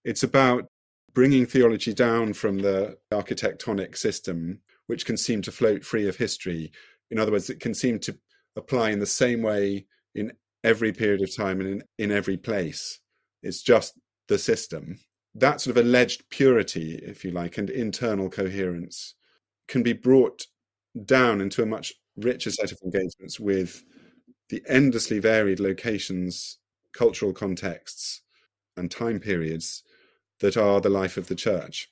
it's 0.04 0.22
about 0.22 0.66
bringing 1.14 1.46
theology 1.46 1.92
down 1.92 2.32
from 2.32 2.58
the 2.58 2.96
architectonic 3.10 3.96
system 3.96 4.60
which 4.88 5.06
can 5.06 5.16
seem 5.16 5.40
to 5.42 5.52
float 5.52 5.84
free 5.84 6.08
of 6.08 6.16
history. 6.16 6.72
In 7.10 7.18
other 7.18 7.30
words, 7.30 7.48
it 7.48 7.60
can 7.60 7.74
seem 7.74 8.00
to 8.00 8.18
apply 8.56 8.90
in 8.90 8.98
the 8.98 9.06
same 9.06 9.42
way 9.42 9.86
in 10.14 10.32
every 10.64 10.92
period 10.92 11.22
of 11.22 11.34
time 11.34 11.60
and 11.60 11.68
in, 11.68 11.82
in 11.98 12.10
every 12.10 12.36
place. 12.36 12.98
It's 13.42 13.62
just 13.62 13.94
the 14.26 14.38
system. 14.38 14.98
That 15.34 15.60
sort 15.60 15.76
of 15.76 15.84
alleged 15.84 16.24
purity, 16.30 16.96
if 16.96 17.24
you 17.24 17.30
like, 17.30 17.58
and 17.58 17.70
internal 17.70 18.28
coherence 18.28 19.14
can 19.68 19.82
be 19.82 19.92
brought 19.92 20.46
down 21.04 21.40
into 21.40 21.62
a 21.62 21.66
much 21.66 21.92
richer 22.16 22.50
set 22.50 22.72
of 22.72 22.78
engagements 22.82 23.38
with 23.38 23.84
the 24.48 24.62
endlessly 24.66 25.18
varied 25.18 25.60
locations, 25.60 26.58
cultural 26.92 27.32
contexts, 27.32 28.22
and 28.76 28.90
time 28.90 29.20
periods 29.20 29.82
that 30.40 30.56
are 30.56 30.80
the 30.80 30.88
life 30.88 31.16
of 31.16 31.28
the 31.28 31.34
church 31.34 31.88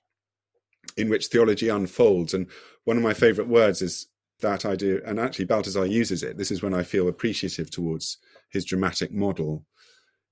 in 0.97 1.09
which 1.09 1.27
theology 1.27 1.69
unfolds. 1.69 2.35
And 2.35 2.47
one 2.87 2.97
of 2.97 3.03
my 3.03 3.15
favorite 3.15 3.49
words 3.49 3.83
is 3.83 4.07
that 4.41 4.65
idea, 4.65 5.01
and 5.05 5.19
actually 5.19 5.45
Balthasar 5.45 5.87
uses 5.87 6.23
it. 6.23 6.39
This 6.39 6.53
is 6.53 6.63
when 6.63 6.73
I 6.73 6.85
feel 6.85 7.09
appreciative 7.09 7.69
towards 7.69 8.19
his 8.49 8.65
dramatic 8.65 9.13
model, 9.13 9.67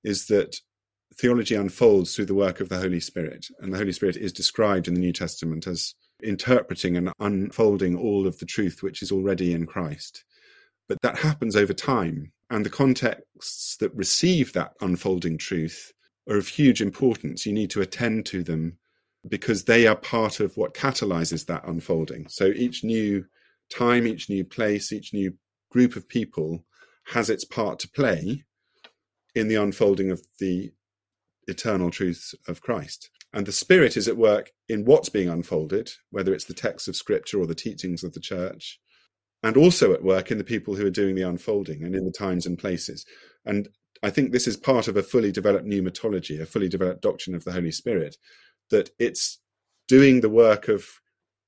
is 0.05 0.27
that 0.27 0.57
theology 1.17 1.57
unfolds 1.57 2.15
through 2.15 2.27
the 2.27 2.35
work 2.35 2.61
of 2.61 2.69
the 2.69 2.79
Holy 2.79 3.01
Spirit. 3.01 3.47
And 3.59 3.73
the 3.73 3.79
Holy 3.79 3.91
Spirit 3.91 4.17
is 4.17 4.33
described 4.33 4.87
in 4.87 4.95
the 4.95 5.01
New 5.01 5.13
Testament 5.13 5.67
as 5.67 5.95
interpreting 6.23 6.97
and 6.97 7.13
unfolding 7.19 7.99
all 7.99 8.25
of 8.25 8.39
the 8.39 8.47
truth 8.47 8.85
which 8.85 9.03
is 9.03 9.11
already 9.11 9.53
in 9.53 9.67
Christ. 9.67 10.25
But 10.89 10.99
that 11.03 11.19
happens 11.19 11.57
over 11.57 11.73
time. 11.73 12.31
And 12.51 12.65
the 12.65 12.71
contexts 12.71 13.77
that 13.79 13.95
receive 13.97 14.53
that 14.53 14.75
unfolding 14.81 15.39
truth 15.39 15.93
are 16.29 16.37
of 16.37 16.47
huge 16.47 16.81
importance. 16.81 17.47
You 17.47 17.53
need 17.53 17.71
to 17.71 17.81
attend 17.81 18.27
to 18.27 18.45
them 18.45 18.79
because 19.29 19.65
they 19.65 19.87
are 19.87 19.97
part 19.97 20.41
of 20.41 20.57
what 20.57 20.75
catalyzes 20.75 21.47
that 21.47 21.67
unfolding. 21.67 22.29
So 22.29 22.47
each 22.47 22.85
new 22.85 23.25
time, 23.71 24.07
each 24.07 24.29
new 24.29 24.45
place, 24.45 24.93
each 24.93 25.15
new 25.15 25.35
group 25.71 25.97
of 25.97 26.09
people 26.09 26.65
has 27.09 27.31
its 27.31 27.45
part 27.45 27.79
to 27.81 27.89
play 27.89 28.45
in 29.35 29.49
the 29.49 29.57
unfolding 29.57 30.11
of 30.11 30.23
the 30.39 30.73
eternal 31.47 31.91
truths 31.91 32.35
of 32.49 32.61
Christ. 32.61 33.11
And 33.33 33.47
the 33.47 33.53
Spirit 33.53 33.97
is 33.97 34.07
at 34.07 34.17
work 34.17 34.53
in 34.69 34.85
what's 34.85 35.09
being 35.09 35.29
unfolded, 35.29 35.91
whether 36.11 36.33
it's 36.33 36.45
the 36.45 36.55
texts 36.55 36.89
of 36.89 36.97
Scripture 36.97 37.41
or 37.41 37.47
the 37.47 37.55
teachings 37.55 38.05
of 38.05 38.13
the 38.13 38.21
church, 38.21 38.79
and 39.43 39.57
also 39.57 39.93
at 39.93 40.05
work 40.05 40.31
in 40.31 40.39
the 40.39 40.45
people 40.45 40.77
who 40.77 40.87
are 40.87 40.91
doing 40.91 41.15
the 41.15 41.29
unfolding 41.29 41.83
and 41.83 41.95
in 41.95 42.05
the 42.05 42.15
times 42.17 42.47
and 42.47 42.59
places. 42.59 43.05
And 43.45 43.69
I 44.03 44.11
think 44.11 44.31
this 44.31 44.47
is 44.47 44.57
part 44.57 44.87
of 44.87 44.97
a 44.97 45.03
fully 45.03 45.33
developed 45.33 45.67
pneumatology, 45.67 46.41
a 46.41 46.47
fully 46.47 46.69
developed 46.69 47.03
doctrine 47.03 47.35
of 47.35 47.45
the 47.45 47.53
Holy 47.53 47.73
Spirit, 47.73 48.17
that 48.75 48.91
it's 48.99 49.39
doing 49.87 50.21
the 50.21 50.29
work 50.29 50.67
of 50.67 51.01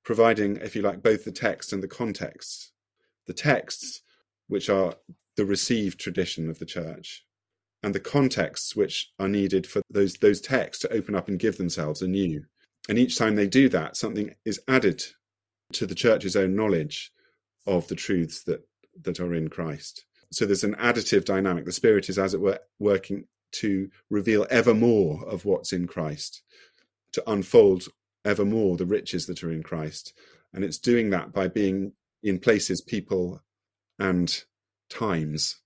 providing, 0.05 0.59
if 0.59 0.77
you 0.77 0.83
like, 0.83 1.03
both 1.03 1.25
the 1.25 1.33
text 1.33 1.73
and 1.73 1.83
the 1.83 1.89
context. 1.89 2.71
The 3.27 3.35
texts, 3.35 4.03
which 4.47 4.71
are 4.71 4.95
the 5.37 5.45
received 5.45 5.99
tradition 5.99 6.49
of 6.49 6.61
the 6.61 6.65
church, 6.65 7.25
and 7.83 7.93
the 7.93 8.01
contexts 8.01 8.77
which 8.77 9.11
are 9.19 9.29
needed 9.29 9.67
for 9.67 9.83
those 9.91 10.15
those 10.15 10.41
texts 10.41 10.83
to 10.83 10.93
open 10.93 11.17
up 11.17 11.27
and 11.27 11.41
give 11.41 11.59
themselves 11.59 12.01
anew. 12.01 12.45
And 12.89 12.97
each 12.97 13.19
time 13.19 13.35
they 13.35 13.49
do 13.49 13.69
that, 13.71 13.97
something 13.97 14.33
is 14.45 14.61
added 14.69 15.03
to 15.73 15.85
the 15.85 15.97
church's 15.97 16.37
own 16.37 16.55
knowledge 16.55 17.11
of 17.67 17.89
the 17.89 17.97
truths 17.97 18.45
that 18.45 18.65
that 19.03 19.19
are 19.19 19.35
in 19.35 19.49
Christ. 19.49 20.05
So 20.31 20.47
there's 20.47 20.63
an 20.63 20.77
additive 20.77 21.25
dynamic. 21.25 21.65
The 21.65 21.73
Spirit 21.73 22.09
is, 22.09 22.19
as 22.19 22.33
it 22.33 22.41
were, 22.41 22.61
working 22.79 23.25
to 23.63 23.91
reveal 24.11 24.47
ever 24.51 24.75
more 24.75 25.25
of 25.27 25.45
what's 25.45 25.73
in 25.73 25.89
Christ 25.89 26.43
to 27.13 27.31
unfold 27.31 27.85
ever 28.25 28.45
more 28.45 28.77
the 28.77 28.87
riches 28.87 29.27
that 29.27 29.43
are 29.43 29.51
in 29.51 29.63
Christ. 29.63 30.13
And 30.53 30.65
it's 30.65 30.79
doing 30.79 31.11
that 31.11 31.33
by 31.33 31.49
being 31.49 31.93
in 32.23 32.39
places, 32.39 32.81
people, 32.81 33.43
and 33.99 34.45
times, 34.91 35.57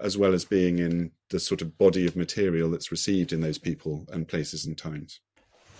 as 0.00 0.16
well 0.18 0.34
as 0.34 0.44
being 0.44 0.78
in 0.78 1.12
the 1.30 1.40
sort 1.40 1.62
of 1.62 1.78
body 1.78 2.06
of 2.06 2.16
material 2.16 2.70
that's 2.70 2.90
received 2.90 3.32
in 3.32 3.40
those 3.40 3.58
people 3.58 4.06
and 4.12 4.28
places 4.28 4.66
and 4.66 4.76
times. 4.76 5.20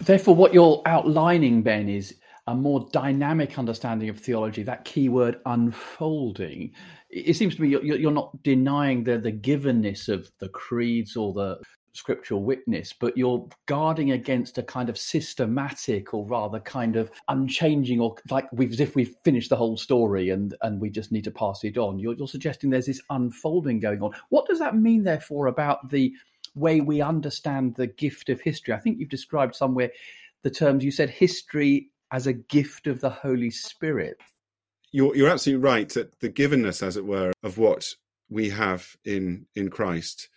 Therefore, 0.01 0.35
what 0.35 0.55
you're 0.55 0.83
outlining, 0.87 1.63
Ben, 1.63 1.89
is 1.89 2.15
a 2.47 2.55
more 2.55 2.89
dynamic 2.93 3.59
understanding 3.59 4.09
of 4.09 4.21
theology, 4.21 4.63
that 4.63 4.85
key 4.85 5.09
word 5.09 5.41
unfolding. 5.47 6.73
It 7.11 7.35
seems 7.35 7.57
to 7.57 7.63
me 7.63 7.69
you're 7.69 8.11
not 8.13 8.43
denying 8.43 9.05
the, 9.05 9.19
the 9.19 9.33
givenness 9.33 10.09
of 10.09 10.31
the 10.39 10.49
creeds 10.49 11.17
or 11.17 11.33
the 11.33 11.59
scriptural 11.97 12.43
witness, 12.43 12.93
but 12.93 13.17
you're 13.17 13.49
guarding 13.67 14.13
against 14.13 14.59
a 14.59 14.63
kind 14.63 14.89
of 14.89 14.99
systematic 14.99 16.15
or 16.15 16.27
rather 16.27 16.61
kind 16.61 16.97
of 16.97 17.11
unchanging 17.29 18.01
or 18.01 18.17
like 18.31 18.47
we've, 18.53 18.73
as 18.73 18.81
if 18.81 18.95
we've 18.95 19.15
finished 19.25 19.51
the 19.51 19.57
whole 19.57 19.77
story 19.77 20.31
and, 20.31 20.55
and 20.63 20.81
we 20.81 20.91
just 20.91 21.13
need 21.13 21.25
to 21.25 21.31
pass 21.31 21.65
it 21.65 21.79
on. 21.79 21.99
You're, 21.99 22.15
you're 22.15 22.29
suggesting 22.29 22.71
there's 22.71 22.87
this 22.87 23.03
unfolding 23.11 23.81
going 23.81 24.03
on. 24.03 24.13
What 24.29 24.47
does 24.47 24.59
that 24.59 24.77
mean, 24.77 25.05
therefore, 25.05 25.47
about 25.47 25.91
the 25.91 26.13
way 26.55 26.81
we 26.81 27.01
understand 27.01 27.75
the 27.75 27.87
gift 27.87 28.29
of 28.29 28.41
history? 28.41 28.75
I 28.75 28.79
think 28.79 28.99
you've 28.99 29.09
described 29.09 29.55
somewhere 29.55 29.91
the 30.43 30.51
terms 30.51 30.85
you 30.85 30.91
said 30.91 31.11
history 31.11 31.91
as 32.13 32.27
a 32.27 32.33
gift 32.33 32.87
of 32.87 33.01
the 33.01 33.11
Holy 33.11 33.51
Spirit. 33.51 34.19
You're, 34.93 35.17
you're 35.17 35.29
absolutely 35.29 35.65
right 35.65 35.89
that 35.91 36.21
the 36.21 36.31
givenness, 36.31 36.83
as 36.83 36.97
it 36.97 37.05
were, 37.05 37.33
of 37.43 37.59
what 37.59 37.95
we 38.29 38.51
have 38.51 38.97
in 39.05 39.47
in 39.55 39.71
Christ 39.71 40.29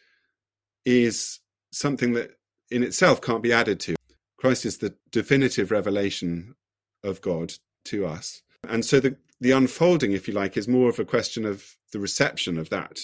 is 0.86 1.40
something 1.72 2.14
that 2.14 2.32
in 2.72 2.84
itself 2.84 3.22
can't 3.22 3.44
be 3.44 3.54
added 3.54 3.80
to. 3.82 3.96
Christ 4.38 4.66
is 4.66 4.78
the 4.78 4.96
definitive 5.12 5.72
revelation 5.72 6.56
of 7.04 7.22
God 7.22 7.54
to 7.86 8.06
us. 8.06 8.42
And 8.68 8.86
so 8.86 9.00
the, 9.00 9.18
the 9.42 9.52
unfolding, 9.52 10.12
if 10.12 10.28
you 10.28 10.34
like, 10.34 10.58
is 10.58 10.68
more 10.68 10.90
of 10.90 11.00
a 11.00 11.06
question 11.06 11.46
of 11.46 11.76
the 11.92 12.00
reception 12.00 12.58
of 12.58 12.70
that 12.70 13.00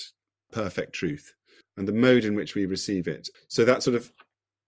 perfect 0.51 0.93
truth 0.93 1.34
and 1.77 1.88
the 1.88 1.93
mode 1.93 2.24
in 2.24 2.36
which 2.36 2.55
we 2.55 2.65
receive 2.65 3.07
it. 3.07 3.29
So 3.48 3.65
that 3.65 3.84
sort 3.84 3.95
of 3.95 4.12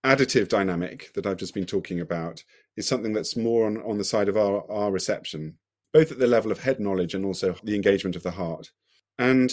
additive 0.04 0.50
dynamic 0.50 1.12
that 1.14 1.26
I've 1.26 1.38
just 1.38 1.54
been 1.54 1.66
talking 1.66 2.00
about 2.00 2.44
is 2.76 2.88
something 2.88 3.14
that's 3.14 3.36
more 3.36 3.66
on, 3.66 3.78
on 3.84 3.98
the 3.98 4.04
side 4.04 4.30
of 4.30 4.38
our, 4.38 4.70
our 4.72 4.92
reception, 4.92 5.58
both 5.94 6.12
at 6.12 6.20
the 6.20 6.28
level 6.28 6.52
of 6.52 6.60
head 6.60 6.80
knowledge 6.80 7.14
and 7.14 7.26
also 7.26 7.56
the 7.64 7.76
engagement 7.76 8.16
of 8.16 8.24
the 8.24 8.32
heart. 8.32 8.72
And 9.18 9.52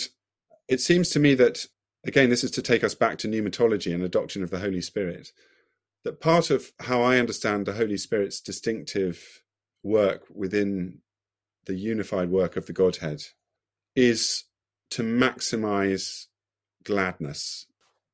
it 0.68 0.80
seems 0.80 1.10
to 1.10 1.20
me 1.20 1.34
that, 1.36 1.66
again, 2.06 2.30
this 2.30 2.44
is 2.44 2.50
to 2.52 2.62
take 2.62 2.84
us 2.84 2.94
back 2.94 3.18
to 3.18 3.28
pneumatology 3.28 3.92
and 3.92 4.02
the 4.02 4.08
doctrine 4.08 4.44
of 4.44 4.50
the 4.50 4.58
Holy 4.58 4.80
Spirit, 4.80 5.32
that 6.04 6.20
part 6.20 6.50
of 6.50 6.73
how 6.80 7.02
I 7.02 7.18
understand 7.18 7.66
the 7.66 7.75
Holy 7.75 7.96
Spirit's 7.96 8.40
distinctive 8.40 9.42
work 9.82 10.25
within 10.32 11.00
the 11.66 11.75
unified 11.75 12.30
work 12.30 12.56
of 12.56 12.66
the 12.66 12.73
Godhead 12.73 13.23
is 13.96 14.44
to 14.90 15.02
maximize 15.02 16.26
gladness. 16.84 17.66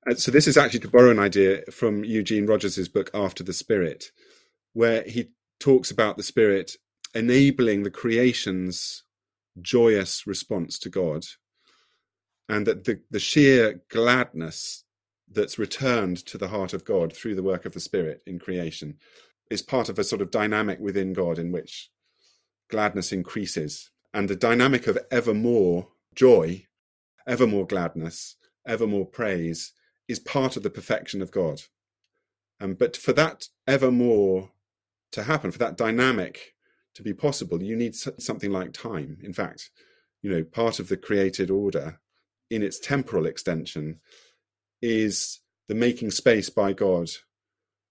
And 0.06 0.18
so, 0.18 0.30
this 0.30 0.46
is 0.46 0.56
actually 0.56 0.80
to 0.80 0.88
borrow 0.88 1.10
an 1.10 1.18
idea 1.18 1.62
from 1.70 2.04
Eugene 2.04 2.46
Rogers's 2.46 2.88
book, 2.88 3.10
After 3.12 3.44
the 3.44 3.52
Spirit, 3.52 4.06
where 4.72 5.02
he 5.02 5.30
talks 5.58 5.90
about 5.90 6.16
the 6.16 6.22
Spirit 6.22 6.76
enabling 7.14 7.82
the 7.82 7.90
creation's 7.90 9.02
joyous 9.60 10.26
response 10.26 10.78
to 10.78 10.88
God, 10.88 11.24
and 12.50 12.66
that 12.66 12.84
the, 12.84 13.00
the 13.10 13.20
sheer 13.20 13.80
gladness 13.88 14.84
that's 15.30 15.58
returned 15.58 16.16
to 16.26 16.36
the 16.36 16.48
heart 16.48 16.72
of 16.72 16.84
God 16.84 17.12
through 17.12 17.36
the 17.36 17.44
work 17.44 17.64
of 17.64 17.72
the 17.72 17.80
Spirit 17.80 18.22
in 18.26 18.40
creation 18.40 18.96
is 19.50 19.62
part 19.62 19.88
of 19.88 19.98
a 19.98 20.04
sort 20.04 20.20
of 20.20 20.32
dynamic 20.32 20.80
within 20.80 21.12
God 21.12 21.38
in 21.38 21.52
which 21.52 21.90
gladness 22.68 23.12
increases. 23.12 23.90
And 24.12 24.28
the 24.28 24.34
dynamic 24.34 24.88
of 24.88 24.98
ever 25.12 25.32
more 25.32 25.88
joy, 26.14 26.66
ever 27.26 27.46
more 27.46 27.66
gladness, 27.66 28.34
ever 28.66 28.86
more 28.86 29.06
praise 29.06 29.72
is 30.08 30.18
part 30.18 30.56
of 30.56 30.64
the 30.64 30.70
perfection 30.70 31.22
of 31.22 31.30
God. 31.30 31.62
Um, 32.60 32.74
but 32.74 32.96
for 32.96 33.12
that 33.12 33.46
ever 33.68 33.92
more 33.92 34.50
to 35.12 35.22
happen, 35.22 35.52
for 35.52 35.58
that 35.58 35.76
dynamic 35.76 36.54
to 36.94 37.02
be 37.04 37.14
possible, 37.14 37.62
you 37.62 37.76
need 37.76 37.94
something 37.94 38.50
like 38.50 38.72
time. 38.72 39.18
In 39.22 39.32
fact, 39.32 39.70
you 40.20 40.30
know, 40.30 40.42
part 40.42 40.80
of 40.80 40.88
the 40.88 40.96
created 40.96 41.50
order 41.50 41.99
in 42.50 42.62
its 42.62 42.78
temporal 42.78 43.26
extension 43.26 44.00
is 44.82 45.40
the 45.68 45.74
making 45.74 46.10
space 46.10 46.50
by 46.50 46.72
God 46.72 47.08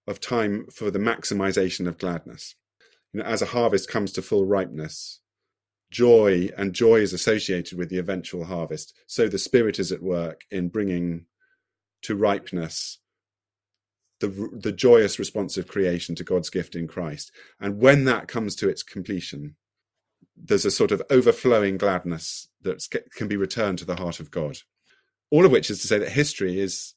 of 0.08 0.20
time 0.20 0.68
for 0.72 0.92
the 0.92 1.00
maximization 1.00 1.88
of 1.88 1.98
gladness. 1.98 2.56
You 3.14 3.22
know, 3.22 3.26
as 3.26 3.42
a 3.42 3.48
harvest 3.48 3.90
comes 3.90 4.12
to 4.14 4.22
full 4.22 4.46
ripeness, 4.46 5.22
joy 5.92 6.50
and 6.58 6.74
joy 6.74 6.96
is 6.98 7.14
associated 7.14 7.78
with 7.78 7.90
the 7.90 7.98
eventual 7.98 8.46
harvest. 8.46 8.94
So 9.08 9.28
the 9.28 9.38
Spirit 9.38 9.80
is 9.80 9.92
at 9.92 10.04
work 10.04 10.42
in 10.52 10.70
bringing 10.70 11.26
to 12.04 12.16
ripeness 12.16 13.00
the 14.20 14.50
the 14.52 14.72
joyous 14.72 15.18
response 15.18 15.58
of 15.58 15.68
creation 15.68 16.16
to 16.16 16.24
God's 16.24 16.50
gift 16.50 16.76
in 16.76 16.88
Christ. 16.88 17.32
And 17.60 17.80
when 17.80 18.06
that 18.06 18.28
comes 18.28 18.56
to 18.58 18.70
its 18.70 18.84
completion, 18.84 19.56
there's 20.42 20.66
a 20.66 20.72
sort 20.72 20.92
of 20.92 21.02
overflowing 21.10 21.78
gladness 21.78 22.48
that 22.62 22.86
can 23.16 23.28
be 23.28 23.38
returned 23.38 23.78
to 23.80 23.86
the 23.86 23.96
heart 23.96 24.20
of 24.20 24.32
God. 24.32 24.58
All 25.32 25.46
of 25.46 25.52
which 25.52 25.70
is 25.70 25.82
to 25.82 25.88
say 25.88 26.00
that 26.00 26.12
history 26.12 26.60
is 26.60 26.96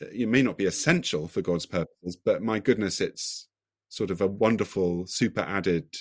it 0.00 0.28
may 0.28 0.42
not 0.42 0.58
be 0.58 0.66
essential 0.66 1.28
for 1.28 1.42
God's 1.42 1.66
purposes, 1.66 2.16
but 2.16 2.42
my 2.42 2.58
goodness, 2.58 3.00
it's 3.00 3.48
sort 3.88 4.10
of 4.10 4.20
a 4.20 4.26
wonderful 4.26 5.06
super 5.06 5.42
added 5.42 5.94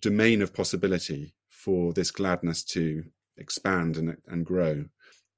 domain 0.00 0.42
of 0.42 0.54
possibility 0.54 1.34
for 1.48 1.92
this 1.92 2.10
gladness 2.10 2.62
to 2.64 3.04
expand 3.36 3.96
and, 3.96 4.16
and 4.26 4.46
grow. 4.46 4.84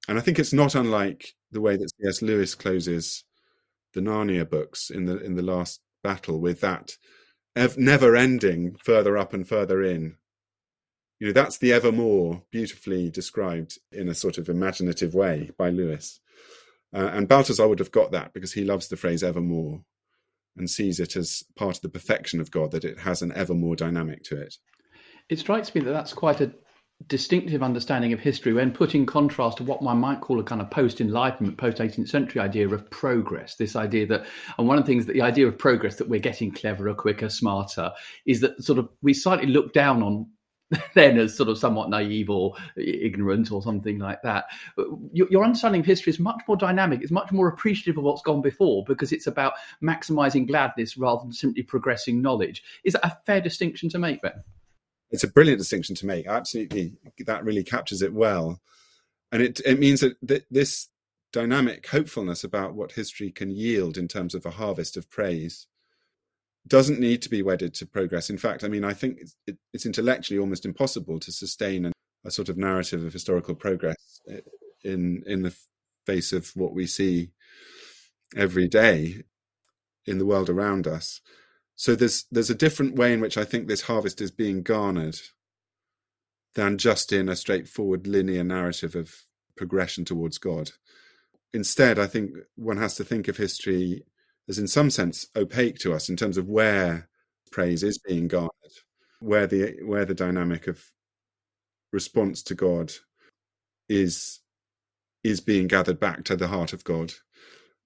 And 0.08 0.18
I 0.18 0.20
think 0.20 0.38
it's 0.38 0.52
not 0.52 0.74
unlike 0.74 1.34
the 1.50 1.60
way 1.60 1.76
that 1.76 1.90
C.S. 2.02 2.22
Lewis 2.22 2.54
closes 2.54 3.24
the 3.94 4.00
Narnia 4.00 4.48
books 4.48 4.90
in 4.90 5.06
the 5.06 5.18
in 5.18 5.36
the 5.36 5.42
last 5.42 5.80
battle 6.02 6.40
with 6.40 6.60
that 6.60 6.96
ev- 7.56 7.78
never 7.78 8.16
ending 8.16 8.76
further 8.82 9.16
up 9.16 9.32
and 9.32 9.46
further 9.48 9.82
in. 9.82 10.16
You 11.18 11.28
know, 11.28 11.32
that's 11.32 11.58
the 11.58 11.72
evermore 11.72 12.42
beautifully 12.50 13.10
described 13.10 13.78
in 13.92 14.08
a 14.08 14.14
sort 14.14 14.38
of 14.38 14.48
imaginative 14.48 15.14
way 15.14 15.50
by 15.56 15.70
Lewis. 15.70 16.20
Uh, 16.92 17.10
and 17.12 17.28
Balthasar 17.28 17.66
would 17.66 17.78
have 17.78 17.92
got 17.92 18.12
that 18.12 18.32
because 18.32 18.52
he 18.52 18.64
loves 18.64 18.88
the 18.88 18.96
phrase 18.96 19.22
evermore 19.22 19.82
and 20.56 20.70
sees 20.70 21.00
it 21.00 21.16
as 21.16 21.42
part 21.56 21.76
of 21.76 21.82
the 21.82 21.88
perfection 21.88 22.40
of 22.40 22.50
God, 22.50 22.70
that 22.70 22.84
it 22.84 23.00
has 23.00 23.22
an 23.22 23.32
evermore 23.32 23.74
dynamic 23.76 24.22
to 24.24 24.40
it. 24.40 24.56
It 25.28 25.38
strikes 25.38 25.74
me 25.74 25.80
that 25.80 25.92
that's 25.92 26.12
quite 26.12 26.40
a 26.40 26.52
distinctive 27.08 27.62
understanding 27.62 28.12
of 28.12 28.20
history 28.20 28.52
when 28.52 28.70
put 28.70 28.94
in 28.94 29.04
contrast 29.04 29.58
to 29.58 29.64
what 29.64 29.82
one 29.82 29.98
might 29.98 30.20
call 30.20 30.38
a 30.40 30.44
kind 30.44 30.60
of 30.60 30.70
post 30.70 31.00
enlightenment 31.00 31.58
post 31.58 31.78
18th 31.78 32.08
century 32.08 32.40
idea 32.40 32.68
of 32.68 32.88
progress 32.90 33.56
this 33.56 33.76
idea 33.76 34.06
that 34.06 34.24
and 34.56 34.68
one 34.68 34.78
of 34.78 34.84
the 34.84 34.86
things 34.86 35.04
that 35.04 35.12
the 35.12 35.20
idea 35.20 35.46
of 35.46 35.58
progress 35.58 35.96
that 35.96 36.08
we're 36.08 36.20
getting 36.20 36.52
cleverer 36.52 36.94
quicker 36.94 37.28
smarter 37.28 37.90
is 38.26 38.40
that 38.40 38.62
sort 38.62 38.78
of 38.78 38.88
we 39.02 39.12
slightly 39.12 39.48
look 39.48 39.72
down 39.74 40.02
on 40.02 40.26
then 40.94 41.18
as 41.18 41.36
sort 41.36 41.48
of 41.48 41.58
somewhat 41.58 41.90
naive 41.90 42.30
or 42.30 42.54
ignorant 42.76 43.52
or 43.52 43.62
something 43.62 43.98
like 43.98 44.22
that. 44.22 44.46
Your, 45.12 45.28
your, 45.30 45.44
understanding 45.44 45.80
of 45.80 45.86
history 45.86 46.10
is 46.10 46.18
much 46.18 46.42
more 46.48 46.56
dynamic. 46.56 47.02
It's 47.02 47.10
much 47.10 47.32
more 47.32 47.48
appreciative 47.48 47.98
of 47.98 48.04
what's 48.04 48.22
gone 48.22 48.42
before 48.42 48.84
because 48.86 49.12
it's 49.12 49.26
about 49.26 49.54
maximizing 49.82 50.46
gladness 50.46 50.96
rather 50.96 51.22
than 51.22 51.32
simply 51.32 51.62
progressing 51.62 52.22
knowledge. 52.22 52.62
Is 52.84 52.94
that 52.94 53.04
a 53.04 53.18
fair 53.26 53.40
distinction 53.40 53.88
to 53.90 53.98
make, 53.98 54.22
Ben? 54.22 54.42
It's 55.10 55.24
a 55.24 55.28
brilliant 55.28 55.58
distinction 55.58 55.94
to 55.96 56.06
make. 56.06 56.26
Absolutely, 56.26 56.94
that 57.26 57.44
really 57.44 57.62
captures 57.62 58.02
it 58.02 58.12
well, 58.12 58.60
and 59.30 59.42
it 59.42 59.60
it 59.64 59.78
means 59.78 60.00
that 60.00 60.16
th- 60.26 60.44
this 60.50 60.88
dynamic 61.32 61.86
hopefulness 61.88 62.42
about 62.42 62.74
what 62.74 62.92
history 62.92 63.30
can 63.30 63.50
yield 63.50 63.96
in 63.96 64.08
terms 64.08 64.34
of 64.34 64.46
a 64.46 64.52
harvest 64.52 64.96
of 64.96 65.10
praise 65.10 65.66
doesn't 66.66 67.00
need 67.00 67.20
to 67.22 67.28
be 67.28 67.42
wedded 67.42 67.74
to 67.74 67.86
progress. 67.86 68.30
In 68.30 68.38
fact, 68.38 68.64
I 68.64 68.68
mean, 68.68 68.84
I 68.84 68.94
think 68.94 69.18
it's, 69.20 69.36
it, 69.46 69.58
it's 69.72 69.86
intellectually 69.86 70.38
almost 70.38 70.64
impossible 70.64 71.20
to 71.20 71.32
sustain 71.32 71.86
a, 71.86 71.92
a, 72.24 72.30
sort 72.30 72.48
of 72.48 72.56
narrative 72.56 73.04
of 73.04 73.12
historical 73.12 73.54
progress 73.54 74.20
eh, 74.30 74.40
in 74.82 75.22
in 75.26 75.42
the 75.42 75.54
face 76.06 76.32
of 76.32 76.50
what 76.54 76.74
we 76.74 76.86
see 76.86 77.30
every 78.36 78.68
day 78.68 79.22
in 80.06 80.18
the 80.18 80.26
world 80.26 80.48
around 80.48 80.86
us. 80.86 81.20
So 81.76 81.94
there's 81.94 82.24
there's 82.30 82.50
a 82.50 82.54
different 82.54 82.96
way 82.96 83.12
in 83.12 83.20
which 83.20 83.36
I 83.36 83.44
think 83.44 83.66
this 83.66 83.82
harvest 83.82 84.20
is 84.20 84.30
being 84.30 84.62
garnered 84.62 85.18
than 86.54 86.78
just 86.78 87.12
in 87.12 87.28
a 87.28 87.36
straightforward 87.36 88.06
linear 88.06 88.44
narrative 88.44 88.94
of 88.94 89.12
progression 89.56 90.04
towards 90.04 90.38
God. 90.38 90.70
Instead, 91.52 91.98
I 91.98 92.06
think 92.06 92.30
one 92.56 92.76
has 92.78 92.94
to 92.96 93.04
think 93.04 93.28
of 93.28 93.36
history 93.36 94.04
is 94.48 94.58
in 94.58 94.66
some 94.66 94.90
sense 94.90 95.26
opaque 95.36 95.78
to 95.78 95.92
us 95.94 96.08
in 96.08 96.16
terms 96.16 96.36
of 96.36 96.48
where 96.48 97.08
praise 97.50 97.82
is 97.82 97.98
being 97.98 98.28
garnered, 98.28 98.50
where 99.20 99.46
the 99.46 99.76
where 99.84 100.04
the 100.04 100.14
dynamic 100.14 100.66
of 100.66 100.82
response 101.92 102.42
to 102.42 102.54
God 102.54 102.92
is 103.88 104.40
is 105.22 105.40
being 105.40 105.66
gathered 105.66 105.98
back 105.98 106.24
to 106.24 106.36
the 106.36 106.48
heart 106.48 106.72
of 106.72 106.84
God, 106.84 107.12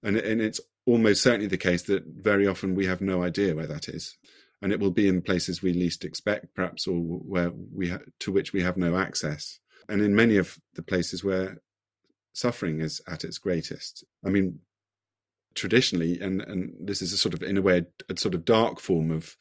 and 0.03 0.17
and 0.17 0.41
it's 0.41 0.59
almost 0.85 1.21
certainly 1.21 1.47
the 1.47 1.57
case 1.57 1.83
that 1.83 2.03
very 2.07 2.47
often 2.47 2.75
we 2.75 2.85
have 2.85 3.01
no 3.01 3.23
idea 3.23 3.55
where 3.55 3.67
that 3.67 3.87
is, 3.87 4.17
and 4.61 4.73
it 4.73 4.79
will 4.79 4.91
be 4.91 5.07
in 5.07 5.21
places 5.21 5.61
we 5.61 5.73
least 5.73 6.03
expect, 6.03 6.53
perhaps, 6.55 6.87
or 6.87 6.95
where 6.99 7.51
we 7.73 7.89
ha- 7.89 7.99
to 8.19 8.31
which 8.31 8.53
we 8.53 8.61
have 8.61 8.77
no 8.77 8.97
access, 8.97 9.59
and 9.87 10.01
in 10.01 10.15
many 10.15 10.37
of 10.37 10.57
the 10.75 10.83
places 10.83 11.23
where 11.23 11.57
suffering 12.33 12.81
is 12.81 13.01
at 13.07 13.23
its 13.23 13.37
greatest. 13.37 14.03
I 14.25 14.29
mean, 14.29 14.59
traditionally, 15.55 16.19
and 16.19 16.41
and 16.41 16.73
this 16.79 17.01
is 17.01 17.13
a 17.13 17.17
sort 17.17 17.33
of 17.33 17.43
in 17.43 17.57
a 17.57 17.61
way 17.61 17.79
a, 17.79 18.13
a 18.13 18.17
sort 18.17 18.35
of 18.35 18.45
dark 18.45 18.79
form 18.79 19.11
of 19.11 19.35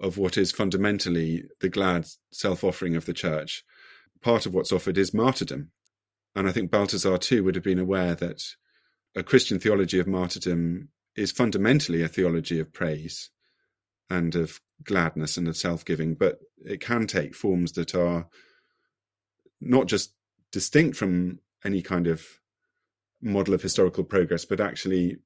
of 0.00 0.18
what 0.18 0.36
is 0.36 0.52
fundamentally 0.52 1.44
the 1.60 1.68
glad 1.68 2.06
self-offering 2.30 2.96
of 2.96 3.06
the 3.06 3.14
church. 3.14 3.64
Part 4.22 4.46
of 4.46 4.54
what's 4.54 4.72
offered 4.72 4.98
is 4.98 5.14
martyrdom, 5.14 5.70
and 6.34 6.48
I 6.48 6.52
think 6.52 6.70
Balthasar 6.70 7.18
too 7.18 7.44
would 7.44 7.54
have 7.54 7.64
been 7.64 7.78
aware 7.78 8.14
that 8.14 8.42
a 9.14 9.22
Christian 9.22 9.58
theology 9.58 9.98
of 9.98 10.06
martyrdom 10.06 10.88
is 11.16 11.32
fundamentally 11.32 12.02
a 12.02 12.08
theology 12.08 12.60
of 12.60 12.72
praise 12.72 13.30
and 14.10 14.34
of 14.34 14.60
gladness 14.84 15.36
and 15.36 15.48
of 15.48 15.56
self-giving, 15.56 16.14
but 16.14 16.38
it 16.64 16.80
can 16.80 17.06
take 17.06 17.34
forms 17.34 17.72
that 17.72 17.94
are 17.94 18.28
not 19.60 19.86
just 19.86 20.12
distinct 20.52 20.96
from 20.96 21.38
any 21.64 21.82
kind 21.82 22.06
of 22.06 22.24
model 23.22 23.54
of 23.54 23.62
historical 23.62 24.04
progress, 24.04 24.44
but 24.44 24.60
actually 24.60 25.16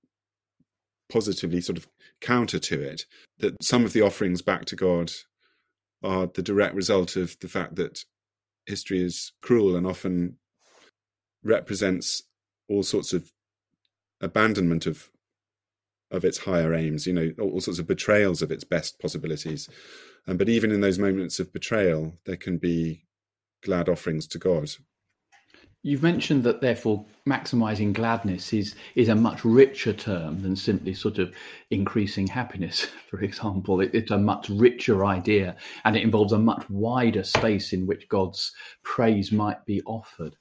positively 1.11 1.61
sort 1.61 1.79
of 1.79 1.87
counter 2.21 2.59
to 2.59 2.81
it 2.81 3.05
that 3.39 3.63
some 3.63 3.85
of 3.85 3.93
the 3.93 4.03
offerings 4.03 4.43
back 4.43 4.65
to 4.67 4.77
God 4.77 5.11
are 6.03 6.27
the 6.27 6.43
direct 6.43 6.75
result 6.75 7.17
of 7.17 7.37
the 7.41 7.49
fact 7.49 7.77
that 7.77 8.05
history 8.67 9.03
is 9.03 9.33
cruel 9.43 9.77
and 9.77 9.87
often 9.87 10.37
represents 11.43 12.23
all 12.69 12.83
sorts 12.83 13.13
of 13.13 13.31
abandonment 14.21 14.87
of 14.87 15.11
of 16.11 16.25
its 16.25 16.39
higher 16.39 16.75
aims 16.75 17.07
you 17.07 17.13
know 17.13 17.31
all 17.41 17.61
sorts 17.61 17.79
of 17.79 17.87
betrayals 17.87 18.43
of 18.43 18.51
its 18.51 18.65
best 18.65 18.99
possibilities 18.99 19.69
um, 20.27 20.37
but 20.37 20.49
even 20.49 20.71
in 20.71 20.81
those 20.81 20.99
moments 20.99 21.39
of 21.39 21.53
betrayal 21.53 22.15
there 22.27 22.37
can 22.37 22.59
be 22.59 23.05
glad 23.63 23.89
offerings 23.89 24.27
to 24.29 24.39
God. 24.39 24.71
You've 25.83 26.03
mentioned 26.03 26.45
that, 26.45 26.61
therefore, 26.61 27.07
maximizing 27.27 27.95
gladness 27.95 28.53
is 28.53 28.75
is 28.95 29.09
a 29.09 29.15
much 29.15 29.45
richer 29.47 29.95
term 29.95 30.43
than 30.43 30.55
simply 30.55 30.93
sort 30.93 31.19
of 31.19 31.33
increasing 31.71 32.27
happiness. 32.27 32.85
For 33.11 33.21
example, 33.23 33.81
it, 33.81 33.95
it's 33.95 34.11
a 34.11 34.19
much 34.19 34.51
richer 34.51 35.07
idea, 35.07 35.57
and 35.85 35.97
it 35.97 36.03
involves 36.03 36.33
a 36.33 36.39
much 36.39 36.69
wider 36.69 37.25
space 37.25 37.73
in 37.73 37.87
which 37.87 38.09
God's 38.09 38.53
praise 38.85 39.33
might 39.33 39.65
be 39.65 39.81
offered. 39.87 40.37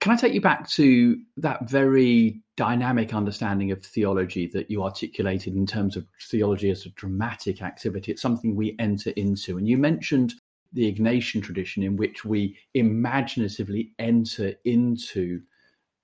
Can 0.00 0.12
I 0.12 0.16
take 0.16 0.34
you 0.34 0.40
back 0.40 0.68
to 0.70 1.16
that 1.38 1.70
very 1.70 2.42
dynamic 2.56 3.14
understanding 3.14 3.70
of 3.70 3.82
theology 3.82 4.50
that 4.52 4.70
you 4.70 4.82
articulated 4.82 5.54
in 5.54 5.64
terms 5.64 5.96
of 5.96 6.06
theology 6.28 6.70
as 6.70 6.84
a 6.84 6.90
dramatic 6.90 7.62
activity? 7.62 8.12
It's 8.12 8.20
something 8.20 8.56
we 8.56 8.76
enter 8.78 9.10
into, 9.10 9.56
and 9.56 9.66
you 9.66 9.78
mentioned 9.78 10.34
the 10.72 10.92
Ignatian 10.92 11.42
tradition 11.42 11.82
in 11.82 11.96
which 11.96 12.24
we 12.24 12.56
imaginatively 12.74 13.92
enter 13.98 14.54
into 14.64 15.42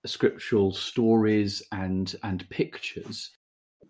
scriptural 0.07 0.72
stories 0.72 1.62
and 1.72 2.14
and 2.22 2.48
pictures. 2.50 3.31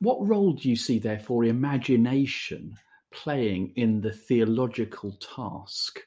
What 0.00 0.26
role 0.26 0.52
do 0.52 0.68
you 0.68 0.76
see 0.76 0.98
therefore 0.98 1.44
imagination 1.44 2.76
playing 3.12 3.72
in 3.76 4.00
the 4.00 4.12
theological 4.12 5.12
task? 5.12 6.00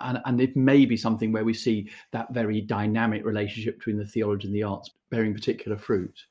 And, 0.00 0.20
and 0.24 0.40
it 0.40 0.56
may 0.56 0.84
be 0.84 0.96
something 0.96 1.30
where 1.30 1.44
we 1.44 1.54
see 1.54 1.90
that 2.12 2.34
very 2.34 2.60
dynamic 2.60 3.24
relationship 3.24 3.78
between 3.78 3.98
the 3.98 4.04
theology 4.04 4.48
and 4.48 4.54
the 4.54 4.64
arts 4.64 4.90
bearing 5.10 5.32
particular 5.32 5.76
fruit. 5.76 6.24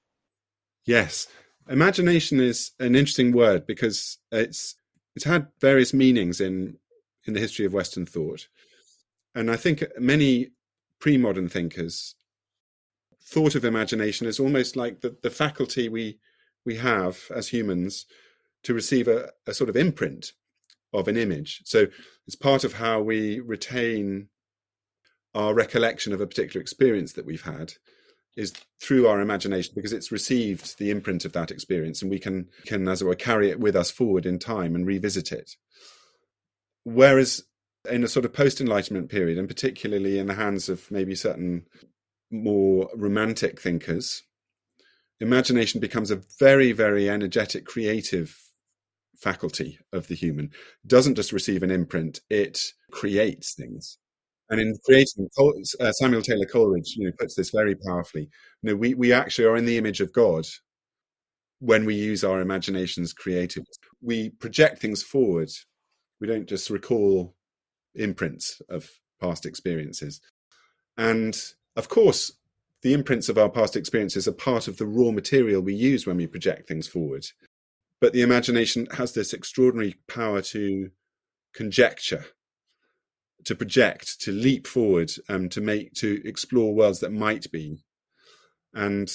Yes, 0.86 1.28
imagination 1.70 2.40
is 2.40 2.72
an 2.80 2.96
interesting 2.96 3.32
word 3.32 3.66
because 3.66 4.18
it's 4.32 4.76
it's 5.16 5.26
had 5.26 5.48
various 5.62 5.94
meanings 5.94 6.42
in 6.42 6.78
in 7.26 7.34
the 7.34 7.40
history 7.40 7.66
of 7.66 7.74
Western 7.74 8.06
thought. 8.06 8.48
And 9.34 9.52
I 9.52 9.56
think 9.56 9.84
many 10.00 10.52
pre 11.00 11.18
modern 11.18 11.50
thinkers 11.50 12.16
thought 13.22 13.56
of 13.56 13.66
imagination 13.66 14.28
as 14.28 14.40
almost 14.40 14.76
like 14.76 15.02
the, 15.02 15.16
the 15.24 15.30
faculty 15.30 15.90
we, 15.90 16.20
we 16.66 16.76
have 16.78 17.20
as 17.34 17.50
humans 17.50 18.06
to 18.64 18.74
receive 18.74 19.08
a, 19.08 19.32
a 19.48 19.54
sort 19.54 19.70
of 19.70 19.76
imprint 19.76 20.34
of 20.94 21.08
an 21.08 21.18
image. 21.18 21.62
So 21.66 21.88
it's 22.28 22.36
part 22.36 22.64
of 22.64 22.74
how 22.74 23.02
we 23.02 23.40
retain 23.40 24.30
our 25.34 25.54
recollection 25.54 26.14
of 26.14 26.22
a 26.22 26.28
particular 26.28 26.62
experience 26.62 27.14
that 27.14 27.26
we've 27.26 27.44
had 27.44 27.74
is 28.38 28.54
through 28.82 29.08
our 29.08 29.22
imagination 29.22 29.74
because 29.76 29.94
it's 29.94 30.12
received 30.12 30.78
the 30.78 30.92
imprint 30.92 31.26
of 31.26 31.34
that 31.34 31.52
experience 31.52 32.02
and 32.02 32.12
we 32.12 32.20
can 32.20 32.48
can 32.66 32.88
as 32.88 33.02
it 33.02 33.06
were 33.06 33.16
carry 33.16 33.50
it 33.50 33.60
with 33.60 33.76
us 33.76 33.92
forward 33.92 34.26
in 34.26 34.40
time 34.40 34.76
and 34.76 34.86
revisit 34.86 35.32
it 35.32 35.56
Whereas 36.86 37.44
in 37.90 38.04
a 38.04 38.08
sort 38.08 38.26
of 38.26 38.34
post 38.34 38.62
Enlightenment 38.62 39.10
period, 39.10 39.38
and 39.38 39.48
particularly 39.48 40.18
in 40.20 40.28
the 40.28 40.36
hands 40.36 40.70
of 40.70 40.90
maybe 40.90 41.16
certain 41.16 41.66
more 42.32 42.90
romantic 42.96 43.60
thinkers, 43.60 44.24
imagination 45.20 45.80
becomes 45.80 46.12
a 46.12 46.22
very, 46.40 46.72
very 46.72 47.10
energetic, 47.10 47.66
creative 47.66 48.38
faculty 49.18 49.80
of 49.92 50.08
the 50.08 50.16
human. 50.16 50.46
It 50.46 50.88
doesn't 50.88 51.16
just 51.16 51.34
receive 51.34 51.64
an 51.64 51.72
imprint, 51.72 52.22
it 52.30 52.60
creates 52.92 53.54
things. 53.54 53.98
And 54.50 54.62
in 54.62 54.76
creating, 54.86 55.28
uh, 55.80 55.92
Samuel 55.94 56.22
Taylor 56.22 56.46
Coleridge, 56.46 56.94
you 56.96 57.08
know, 57.08 57.14
puts 57.18 57.34
this 57.34 57.50
very 57.50 57.76
powerfully. 57.76 58.30
You 58.62 58.70
know, 58.72 58.76
we 58.76 58.94
we 58.94 59.12
actually 59.12 59.46
are 59.46 59.58
in 59.58 59.66
the 59.66 59.78
image 59.78 60.02
of 60.02 60.14
God 60.14 60.46
when 61.60 61.84
we 61.84 61.96
use 61.96 62.24
our 62.24 62.42
imaginations 62.42 63.12
creatively. 63.12 63.66
We 64.02 64.30
project 64.30 64.78
things 64.80 65.02
forward 65.02 65.50
we 66.20 66.28
don't 66.28 66.48
just 66.48 66.70
recall 66.70 67.36
imprints 67.96 68.62
of 68.70 68.90
past 69.22 69.46
experiences. 69.46 70.22
And 70.98 71.38
of 71.76 71.90
course, 71.90 72.32
the 72.82 72.94
imprints 72.94 73.30
of 73.30 73.38
our 73.38 73.50
past 73.50 73.76
experiences 73.76 74.28
are 74.28 74.34
part 74.34 74.68
of 74.68 74.78
the 74.78 74.86
raw 74.86 75.12
material 75.12 75.62
we 75.62 75.74
use 75.74 76.06
when 76.06 76.18
we 76.18 76.28
project 76.28 76.68
things 76.68 76.88
forward. 76.88 77.26
But 78.00 78.14
the 78.14 78.22
imagination 78.22 78.88
has 78.92 79.14
this 79.14 79.34
extraordinary 79.34 79.96
power 80.08 80.42
to 80.44 80.92
conjecture, 81.54 82.26
to 83.46 83.56
project, 83.56 84.22
to 84.22 84.32
leap 84.32 84.68
forward, 84.68 85.12
um, 85.30 85.50
to 85.50 85.62
make, 85.62 85.94
to 85.94 86.22
explore 86.26 86.76
worlds 86.76 87.00
that 87.00 87.12
might 87.12 87.52
be. 87.52 87.84
And 88.74 89.10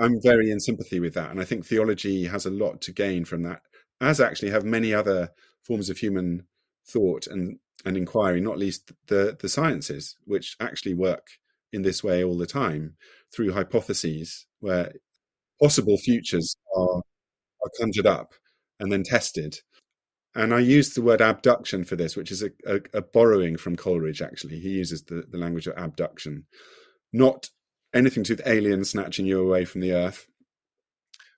I'm 0.00 0.20
very 0.22 0.50
in 0.50 0.60
sympathy 0.60 1.00
with 1.00 1.14
that. 1.14 1.30
And 1.30 1.40
I 1.40 1.44
think 1.44 1.64
theology 1.64 2.26
has 2.26 2.44
a 2.44 2.50
lot 2.50 2.82
to 2.82 2.92
gain 2.92 3.24
from 3.24 3.42
that, 3.44 3.62
as 4.00 4.20
actually 4.20 4.50
have 4.50 4.64
many 4.64 4.92
other 4.92 5.30
forms 5.62 5.90
of 5.90 5.98
human 5.98 6.46
thought 6.86 7.26
and 7.26 7.58
and 7.84 7.96
inquiry, 7.96 8.40
not 8.40 8.58
least 8.58 8.92
the 9.08 9.36
the 9.40 9.48
sciences, 9.48 10.16
which 10.24 10.56
actually 10.60 10.94
work 10.94 11.28
in 11.72 11.82
this 11.82 12.02
way 12.02 12.22
all 12.24 12.36
the 12.36 12.46
time 12.46 12.96
through 13.32 13.52
hypotheses 13.52 14.46
where 14.60 14.92
possible 15.60 15.96
futures 15.98 16.56
are 16.76 17.02
are 17.62 17.70
conjured 17.78 18.06
up 18.06 18.32
and 18.78 18.90
then 18.90 19.02
tested. 19.02 19.56
And 20.34 20.54
I 20.54 20.60
use 20.60 20.94
the 20.94 21.02
word 21.02 21.20
abduction 21.20 21.84
for 21.84 21.96
this, 21.96 22.16
which 22.16 22.30
is 22.30 22.42
a, 22.42 22.50
a, 22.64 22.80
a 22.94 23.02
borrowing 23.02 23.56
from 23.56 23.76
Coleridge. 23.76 24.22
Actually, 24.22 24.60
he 24.60 24.70
uses 24.70 25.02
the, 25.02 25.24
the 25.28 25.38
language 25.38 25.66
of 25.66 25.76
abduction, 25.76 26.46
not 27.12 27.50
anything 27.92 28.22
to 28.24 28.36
do 28.36 28.40
with 28.40 28.46
aliens 28.46 28.90
snatching 28.90 29.26
you 29.26 29.40
away 29.40 29.64
from 29.64 29.80
the 29.80 29.92
earth, 29.92 30.26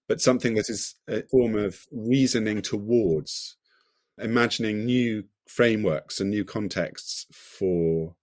but 0.09 0.21
something 0.21 0.55
that 0.55 0.69
is 0.69 0.95
a 1.09 1.23
form 1.31 1.57
of 1.57 1.87
reasoning 1.91 2.61
towards 2.61 3.57
imagining 4.19 4.85
new 4.85 5.25
frameworks 5.47 6.21
and 6.21 6.31
new 6.31 6.45
contexts 6.45 7.27
for 7.33 8.15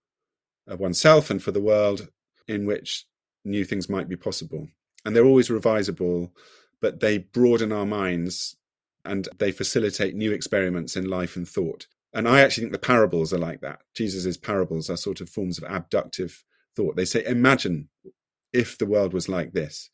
uh, 0.69 0.75
oneself 0.77 1.29
and 1.29 1.41
for 1.41 1.51
the 1.51 1.61
world 1.61 2.09
in 2.47 2.65
which 2.65 3.05
new 3.45 3.63
things 3.63 3.89
might 3.89 4.09
be 4.09 4.15
possible. 4.15 4.67
And 5.05 5.15
they're 5.15 5.25
always 5.25 5.49
revisable, 5.49 6.31
but 6.81 6.99
they 6.99 7.19
broaden 7.19 7.71
our 7.71 7.85
minds 7.85 8.55
and 9.05 9.27
they 9.37 9.51
facilitate 9.51 10.15
new 10.15 10.31
experiments 10.31 10.95
in 10.95 11.05
life 11.05 11.35
and 11.35 11.47
thought. 11.47 11.87
And 12.13 12.27
I 12.27 12.41
actually 12.41 12.63
think 12.63 12.73
the 12.73 12.79
parables 12.79 13.33
are 13.33 13.37
like 13.39 13.61
that. 13.61 13.79
Jesus's 13.93 14.37
parables 14.37 14.89
are 14.89 14.97
sort 14.97 15.21
of 15.21 15.29
forms 15.29 15.57
of 15.57 15.63
abductive 15.65 16.43
thought. 16.75 16.95
They 16.95 17.05
say, 17.05 17.23
imagine 17.25 17.89
if 18.51 18.77
the 18.77 18.85
world 18.85 19.13
was 19.13 19.29
like 19.29 19.53
this. 19.53 19.89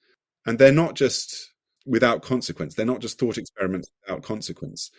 And 0.45 0.58
they're 0.58 0.71
not 0.71 0.95
just 0.95 1.51
without 1.86 2.21
consequence. 2.21 2.73
They're 2.73 2.86
not 2.86 3.01
just 3.01 3.19
thought 3.19 3.38
experiments 3.38 3.89
without 4.01 4.23
consequence 4.23 4.91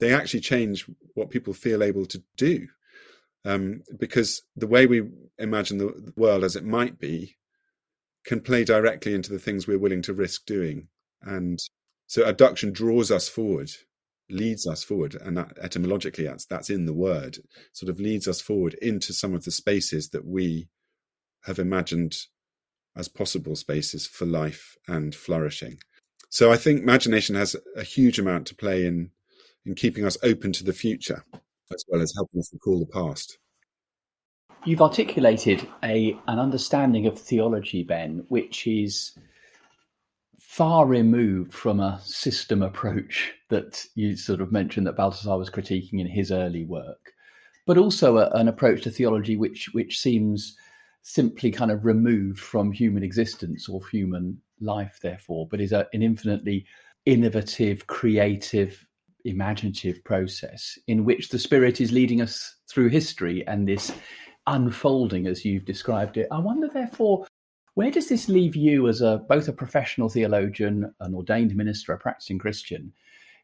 they 0.00 0.14
actually 0.14 0.40
change 0.40 0.86
what 1.14 1.30
people 1.30 1.54
feel 1.54 1.82
able 1.82 2.06
to 2.06 2.22
do. 2.36 2.68
Um, 3.44 3.82
because 3.98 4.42
the 4.56 4.66
way 4.66 4.86
we 4.86 5.08
imagine 5.38 5.78
the 5.78 6.12
world 6.16 6.42
as 6.42 6.56
it 6.56 6.64
might 6.64 6.98
be 6.98 7.36
can 8.24 8.40
play 8.40 8.64
directly 8.64 9.14
into 9.14 9.32
the 9.32 9.38
things 9.38 9.66
we're 9.66 9.78
willing 9.78 10.02
to 10.02 10.12
risk 10.12 10.46
doing. 10.46 10.88
And 11.22 11.58
so 12.08 12.24
abduction 12.24 12.72
draws 12.72 13.10
us 13.10 13.28
forward, 13.28 13.70
leads 14.28 14.66
us 14.66 14.82
forward, 14.82 15.14
and 15.14 15.36
that, 15.36 15.56
etymologically 15.62 16.24
that's 16.24 16.44
that's 16.46 16.70
in 16.70 16.86
the 16.86 16.92
word, 16.92 17.38
sort 17.72 17.88
of 17.88 18.00
leads 18.00 18.26
us 18.26 18.40
forward 18.40 18.74
into 18.82 19.12
some 19.12 19.32
of 19.32 19.44
the 19.44 19.52
spaces 19.52 20.10
that 20.10 20.24
we 20.24 20.68
have 21.44 21.60
imagined 21.60 22.16
as 22.96 23.08
possible 23.08 23.54
spaces 23.54 24.06
for 24.06 24.26
life 24.26 24.76
and 24.88 25.14
flourishing. 25.14 25.78
So 26.30 26.50
I 26.50 26.56
think 26.56 26.82
imagination 26.82 27.36
has 27.36 27.54
a 27.76 27.84
huge 27.84 28.18
amount 28.18 28.48
to 28.48 28.56
play 28.56 28.84
in 28.86 29.10
in 29.66 29.74
keeping 29.74 30.04
us 30.04 30.16
open 30.22 30.52
to 30.52 30.64
the 30.64 30.72
future 30.72 31.24
as 31.72 31.84
well 31.88 32.00
as 32.00 32.12
helping 32.14 32.40
us 32.40 32.52
recall 32.52 32.78
the 32.78 32.86
past. 32.86 33.38
You've 34.64 34.82
articulated 34.82 35.66
a 35.84 36.18
an 36.26 36.38
understanding 36.38 37.06
of 37.06 37.18
theology, 37.18 37.82
Ben, 37.82 38.24
which 38.28 38.66
is 38.66 39.16
far 40.38 40.86
removed 40.86 41.52
from 41.52 41.80
a 41.80 42.00
system 42.02 42.62
approach 42.62 43.32
that 43.50 43.84
you 43.94 44.16
sort 44.16 44.40
of 44.40 44.52
mentioned 44.52 44.86
that 44.86 44.96
Balthasar 44.96 45.36
was 45.36 45.50
critiquing 45.50 46.00
in 46.00 46.06
his 46.06 46.32
early 46.32 46.64
work, 46.64 47.12
but 47.66 47.78
also 47.78 48.18
a, 48.18 48.30
an 48.30 48.48
approach 48.48 48.82
to 48.82 48.90
theology 48.90 49.36
which 49.36 49.68
which 49.72 49.98
seems 49.98 50.56
simply 51.02 51.52
kind 51.52 51.70
of 51.70 51.84
removed 51.84 52.40
from 52.40 52.72
human 52.72 53.04
existence 53.04 53.68
or 53.68 53.86
human 53.88 54.40
life, 54.60 54.98
therefore, 55.02 55.46
but 55.48 55.60
is 55.60 55.72
a, 55.72 55.86
an 55.92 56.02
infinitely 56.02 56.66
innovative, 57.04 57.86
creative, 57.86 58.85
imaginative 59.26 60.02
process 60.04 60.78
in 60.86 61.04
which 61.04 61.28
the 61.28 61.38
spirit 61.38 61.80
is 61.80 61.92
leading 61.92 62.20
us 62.20 62.56
through 62.68 62.88
history 62.88 63.46
and 63.46 63.66
this 63.68 63.92
unfolding 64.46 65.26
as 65.26 65.44
you've 65.44 65.64
described 65.64 66.16
it. 66.16 66.28
I 66.30 66.38
wonder, 66.38 66.68
therefore, 66.68 67.26
where 67.74 67.90
does 67.90 68.08
this 68.08 68.28
leave 68.28 68.56
you 68.56 68.88
as 68.88 69.02
a 69.02 69.18
both 69.28 69.48
a 69.48 69.52
professional 69.52 70.08
theologian, 70.08 70.94
an 71.00 71.14
ordained 71.14 71.54
minister, 71.54 71.92
a 71.92 71.98
practicing 71.98 72.38
Christian, 72.38 72.92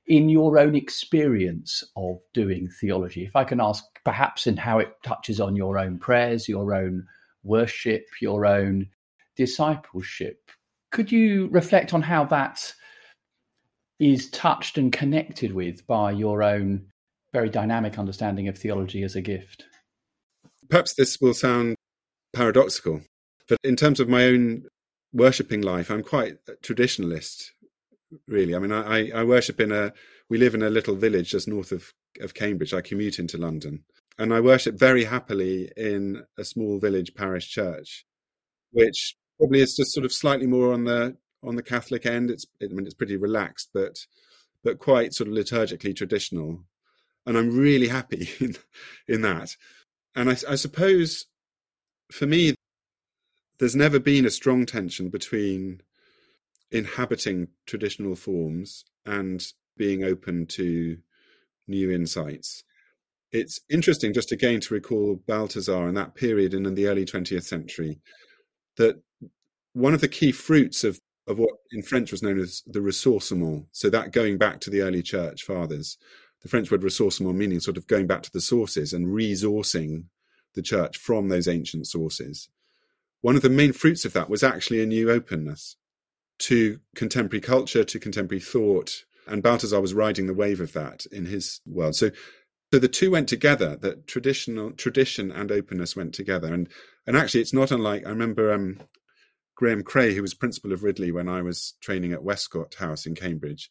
in 0.06 0.28
your 0.28 0.58
own 0.58 0.74
experience 0.74 1.84
of 1.96 2.18
doing 2.32 2.68
theology? 2.80 3.24
If 3.24 3.36
I 3.36 3.44
can 3.44 3.60
ask, 3.60 3.84
perhaps 4.04 4.46
in 4.46 4.56
how 4.56 4.78
it 4.78 4.96
touches 5.02 5.40
on 5.40 5.56
your 5.56 5.78
own 5.78 5.98
prayers, 5.98 6.48
your 6.48 6.74
own 6.74 7.06
worship, 7.42 8.06
your 8.20 8.46
own 8.46 8.88
discipleship. 9.36 10.50
Could 10.90 11.10
you 11.10 11.48
reflect 11.48 11.92
on 11.92 12.02
how 12.02 12.24
that 12.26 12.72
is 14.02 14.28
touched 14.30 14.76
and 14.78 14.92
connected 14.92 15.52
with 15.52 15.86
by 15.86 16.10
your 16.10 16.42
own 16.42 16.86
very 17.32 17.48
dynamic 17.48 17.98
understanding 17.98 18.48
of 18.48 18.58
theology 18.58 19.02
as 19.02 19.14
a 19.14 19.20
gift. 19.20 19.64
Perhaps 20.68 20.94
this 20.94 21.20
will 21.20 21.34
sound 21.34 21.76
paradoxical, 22.34 23.02
but 23.48 23.58
in 23.62 23.76
terms 23.76 24.00
of 24.00 24.08
my 24.08 24.24
own 24.24 24.64
worshipping 25.12 25.62
life, 25.62 25.90
I'm 25.90 26.02
quite 26.02 26.38
traditionalist, 26.62 27.50
really. 28.26 28.54
I 28.54 28.58
mean, 28.58 28.72
I, 28.72 29.10
I 29.10 29.22
worship 29.22 29.60
in 29.60 29.70
a, 29.70 29.92
we 30.28 30.38
live 30.38 30.54
in 30.54 30.62
a 30.62 30.70
little 30.70 30.96
village 30.96 31.30
just 31.30 31.46
north 31.46 31.70
of, 31.70 31.92
of 32.20 32.34
Cambridge. 32.34 32.74
I 32.74 32.80
commute 32.80 33.18
into 33.18 33.38
London 33.38 33.84
and 34.18 34.34
I 34.34 34.40
worship 34.40 34.78
very 34.78 35.04
happily 35.04 35.70
in 35.76 36.24
a 36.38 36.44
small 36.44 36.78
village 36.78 37.14
parish 37.14 37.48
church, 37.48 38.04
which 38.72 39.16
probably 39.38 39.60
is 39.60 39.76
just 39.76 39.92
sort 39.92 40.04
of 40.04 40.12
slightly 40.12 40.46
more 40.46 40.72
on 40.72 40.84
the 40.84 41.16
on 41.42 41.56
the 41.56 41.62
Catholic 41.62 42.06
end. 42.06 42.30
It's 42.30 42.46
I 42.62 42.66
mean 42.66 42.86
it's 42.86 42.94
pretty 42.94 43.16
relaxed, 43.16 43.70
but 43.72 44.06
but 44.62 44.78
quite 44.78 45.14
sort 45.14 45.28
of 45.28 45.34
liturgically 45.34 45.94
traditional, 45.94 46.64
and 47.26 47.36
I'm 47.36 47.56
really 47.56 47.88
happy 47.88 48.28
in 48.40 48.56
in 49.08 49.22
that. 49.22 49.56
And 50.14 50.30
I, 50.30 50.36
I 50.48 50.54
suppose 50.56 51.26
for 52.10 52.26
me, 52.26 52.54
there's 53.58 53.76
never 53.76 53.98
been 53.98 54.26
a 54.26 54.30
strong 54.30 54.66
tension 54.66 55.08
between 55.08 55.80
inhabiting 56.70 57.48
traditional 57.66 58.14
forms 58.14 58.84
and 59.06 59.46
being 59.76 60.04
open 60.04 60.46
to 60.46 60.98
new 61.68 61.90
insights. 61.90 62.64
It's 63.30 63.60
interesting 63.70 64.12
just 64.12 64.32
again 64.32 64.60
to 64.60 64.74
recall 64.74 65.22
Balthasar 65.26 65.86
and 65.88 65.96
that 65.96 66.14
period 66.14 66.52
in 66.52 66.74
the 66.74 66.86
early 66.86 67.06
20th 67.06 67.44
century 67.44 68.00
that 68.76 69.00
one 69.72 69.94
of 69.94 70.00
the 70.00 70.08
key 70.08 70.32
fruits 70.32 70.84
of, 70.84 71.00
of 71.26 71.38
what 71.38 71.54
in 71.70 71.82
French 71.82 72.10
was 72.10 72.22
known 72.22 72.38
as 72.38 72.62
the 72.66 72.80
ressourcement, 72.80 73.66
so 73.72 73.88
that 73.90 74.12
going 74.12 74.38
back 74.38 74.60
to 74.60 74.70
the 74.70 74.82
early 74.82 75.02
church 75.02 75.42
fathers, 75.42 75.98
the 76.42 76.48
French 76.48 76.70
word 76.70 76.82
ressourcement 76.82 77.34
meaning 77.34 77.60
sort 77.60 77.76
of 77.76 77.86
going 77.86 78.06
back 78.06 78.22
to 78.22 78.32
the 78.32 78.40
sources 78.40 78.92
and 78.92 79.06
resourcing 79.06 80.04
the 80.54 80.62
church 80.62 80.98
from 80.98 81.28
those 81.28 81.48
ancient 81.48 81.86
sources. 81.86 82.48
One 83.20 83.36
of 83.36 83.42
the 83.42 83.48
main 83.48 83.72
fruits 83.72 84.04
of 84.04 84.12
that 84.14 84.28
was 84.28 84.42
actually 84.42 84.82
a 84.82 84.86
new 84.86 85.10
openness 85.10 85.76
to 86.40 86.80
contemporary 86.96 87.40
culture, 87.40 87.84
to 87.84 88.00
contemporary 88.00 88.40
thought. 88.40 89.04
And 89.26 89.42
Balthasar 89.42 89.80
was 89.80 89.94
riding 89.94 90.26
the 90.26 90.34
wave 90.34 90.60
of 90.60 90.72
that 90.72 91.06
in 91.06 91.26
his 91.26 91.60
world. 91.64 91.94
So 91.94 92.10
so 92.72 92.78
the 92.78 92.88
two 92.88 93.10
went 93.10 93.28
together 93.28 93.76
that 93.76 94.06
traditional 94.06 94.70
tradition 94.70 95.30
and 95.30 95.52
openness 95.52 95.94
went 95.94 96.14
together 96.14 96.52
and 96.52 96.68
and 97.06 97.16
actually 97.18 97.42
it's 97.42 97.52
not 97.52 97.70
unlike 97.70 98.06
i 98.06 98.08
remember 98.08 98.50
um, 98.50 98.78
graham 99.62 99.84
cray 99.84 100.12
who 100.12 100.22
was 100.22 100.34
principal 100.34 100.72
of 100.72 100.82
ridley 100.82 101.12
when 101.12 101.28
i 101.28 101.40
was 101.40 101.74
training 101.80 102.12
at 102.12 102.24
westcott 102.24 102.74
house 102.74 103.06
in 103.06 103.14
cambridge 103.14 103.70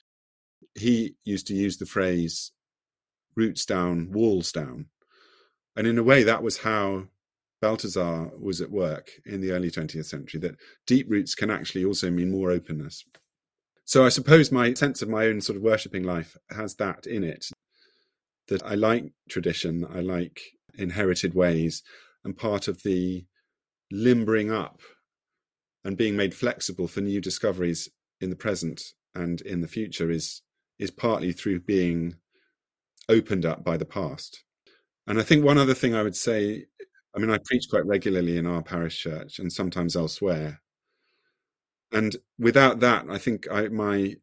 he 0.75 1.15
used 1.25 1.47
to 1.47 1.53
use 1.53 1.77
the 1.77 1.85
phrase 1.85 2.51
roots 3.35 3.65
down 3.65 4.11
walls 4.11 4.51
down. 4.51 4.87
And 5.75 5.87
in 5.87 5.97
a 5.97 6.03
way 6.03 6.23
that 6.23 6.43
was 6.43 6.59
how 6.59 7.07
Balthasar 7.61 8.31
was 8.39 8.61
at 8.61 8.71
work 8.71 9.11
in 9.25 9.41
the 9.41 9.51
early 9.51 9.69
20th 9.69 10.05
century 10.05 10.39
that 10.41 10.57
deep 10.87 11.09
roots 11.09 11.35
can 11.35 11.49
actually 11.49 11.85
also 11.85 12.09
mean 12.09 12.31
more 12.31 12.51
openness. 12.51 13.05
So 13.85 14.05
i 14.05 14.09
suppose 14.09 14.51
my 14.51 14.73
sense 14.73 15.01
of 15.01 15.09
my 15.09 15.25
own 15.25 15.41
sort 15.41 15.57
of 15.57 15.63
worshipping 15.63 16.03
life 16.03 16.37
has 16.49 16.75
that 16.75 17.05
in 17.05 17.23
it 17.23 17.47
that 18.47 18.63
I 18.63 18.75
like 18.75 19.13
tradition, 19.29 19.85
I 19.89 20.01
like 20.01 20.41
inherited 20.77 21.33
ways, 21.33 21.83
and 22.25 22.37
part 22.37 22.67
of 22.67 22.83
the 22.83 23.25
limbering 23.91 24.51
up 24.51 24.81
and 25.83 25.97
being 25.97 26.15
made 26.15 26.33
flexible 26.33 26.87
for 26.87 27.01
new 27.01 27.21
discoveries 27.21 27.89
in 28.19 28.29
the 28.29 28.35
present 28.35 28.93
and 29.15 29.41
in 29.41 29.61
the 29.61 29.67
future 29.67 30.09
is 30.09 30.41
is 30.79 30.91
partly 30.91 31.31
through 31.31 31.59
being 31.59 32.15
opened 33.07 33.45
up 33.45 33.63
by 33.63 33.77
the 33.77 33.85
past. 33.85 34.43
And 35.05 35.19
I 35.19 35.23
think 35.23 35.43
one 35.43 35.57
other 35.57 35.75
thing 35.75 35.93
I 35.93 36.01
would 36.01 36.15
say, 36.15 36.65
I 37.15 37.19
mean, 37.19 37.29
I 37.29 37.37
preach 37.45 37.67
quite 37.69 37.85
regularly 37.85 38.37
in 38.37 38.47
our 38.47 38.63
parish 38.63 38.99
church 38.99 39.37
and 39.37 39.51
sometimes 39.51 39.95
elsewhere. 39.95 40.61
And 41.91 42.15
without 42.39 42.79
that, 42.79 43.05
I 43.09 43.17
think 43.17 43.47
I, 43.51 43.67
my 43.67 44.15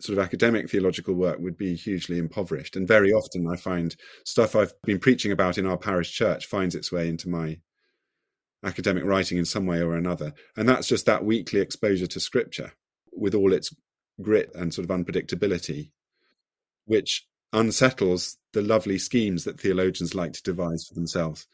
sort 0.00 0.18
of 0.18 0.24
academic 0.24 0.68
theological 0.68 1.14
work 1.14 1.38
would 1.38 1.56
be 1.56 1.74
hugely 1.74 2.18
impoverished. 2.18 2.76
And 2.76 2.88
very 2.88 3.12
often 3.12 3.46
I 3.48 3.56
find 3.56 3.94
stuff 4.24 4.56
I've 4.56 4.74
been 4.82 4.98
preaching 4.98 5.32
about 5.32 5.58
in 5.58 5.66
our 5.66 5.78
parish 5.78 6.12
church 6.12 6.46
finds 6.46 6.74
its 6.74 6.90
way 6.90 7.08
into 7.08 7.28
my 7.28 7.58
academic 8.64 9.04
writing 9.04 9.38
in 9.38 9.44
some 9.44 9.66
way 9.66 9.80
or 9.80 9.96
another. 9.96 10.32
And 10.56 10.68
that's 10.68 10.86
just 10.86 11.06
that 11.06 11.24
weekly 11.24 11.60
exposure 11.60 12.06
to 12.06 12.20
scripture 12.20 12.72
with 13.12 13.34
all 13.34 13.52
its 13.52 13.74
grit 14.20 14.50
and 14.54 14.72
sort 14.72 14.88
of 14.88 14.96
unpredictability, 14.96 15.90
which 16.86 17.26
unsettles 17.52 18.38
the 18.52 18.62
lovely 18.62 18.98
schemes 18.98 19.44
that 19.44 19.60
theologians 19.60 20.14
like 20.14 20.32
to 20.32 20.42
devise 20.42 20.86
for 20.86 20.94
themselves. 20.94 21.46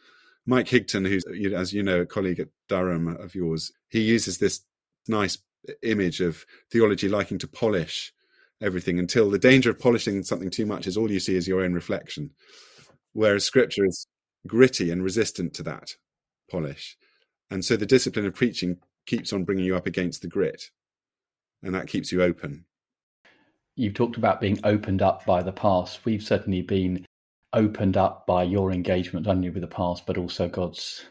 Mike 0.46 0.66
Higton, 0.66 1.06
who's, 1.06 1.24
as 1.52 1.72
you 1.72 1.82
know, 1.82 2.00
a 2.00 2.06
colleague 2.06 2.40
at 2.40 2.48
Durham 2.68 3.08
of 3.08 3.34
yours, 3.34 3.72
he 3.88 4.00
uses 4.00 4.38
this 4.38 4.60
nice 5.06 5.38
image 5.82 6.20
of 6.20 6.46
theology 6.70 7.08
liking 7.08 7.38
to 7.38 7.48
polish 7.48 8.12
everything 8.60 8.98
until 8.98 9.30
the 9.30 9.38
danger 9.38 9.70
of 9.70 9.78
polishing 9.78 10.22
something 10.22 10.50
too 10.50 10.66
much 10.66 10.86
is 10.86 10.96
all 10.96 11.10
you 11.10 11.20
see 11.20 11.36
is 11.36 11.46
your 11.46 11.62
own 11.62 11.74
reflection. 11.74 12.30
Whereas 13.12 13.44
scripture 13.44 13.84
is 13.84 14.06
gritty 14.46 14.90
and 14.90 15.02
resistant 15.02 15.54
to 15.54 15.62
that 15.64 15.94
polish. 16.50 16.96
And 17.50 17.64
so 17.64 17.76
the 17.76 17.86
discipline 17.86 18.26
of 18.26 18.34
preaching 18.34 18.78
keeps 19.06 19.32
on 19.32 19.44
bringing 19.44 19.64
you 19.64 19.76
up 19.76 19.86
against 19.86 20.22
the 20.22 20.28
grit, 20.28 20.70
and 21.62 21.74
that 21.74 21.88
keeps 21.88 22.12
you 22.12 22.22
open. 22.22 22.64
You've 23.74 23.94
talked 23.94 24.16
about 24.16 24.40
being 24.40 24.58
opened 24.64 25.02
up 25.02 25.24
by 25.24 25.42
the 25.42 25.52
past. 25.52 26.04
We've 26.04 26.22
certainly 26.22 26.62
been 26.62 27.06
opened 27.52 27.96
up 27.96 28.26
by 28.26 28.42
your 28.42 28.72
engagement, 28.72 29.26
not 29.26 29.36
only 29.36 29.50
with 29.50 29.62
the 29.62 29.68
past, 29.68 30.04
but 30.04 30.18
also 30.18 30.48
God's 30.48 31.04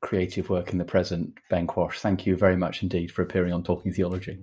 creative 0.00 0.50
work 0.50 0.72
in 0.72 0.78
the 0.78 0.84
present. 0.84 1.38
Ben 1.50 1.66
Quash, 1.66 2.00
thank 2.00 2.26
you 2.26 2.36
very 2.36 2.56
much 2.56 2.82
indeed 2.82 3.12
for 3.12 3.22
appearing 3.22 3.52
on 3.52 3.62
Talking 3.62 3.92
Theology. 3.92 4.38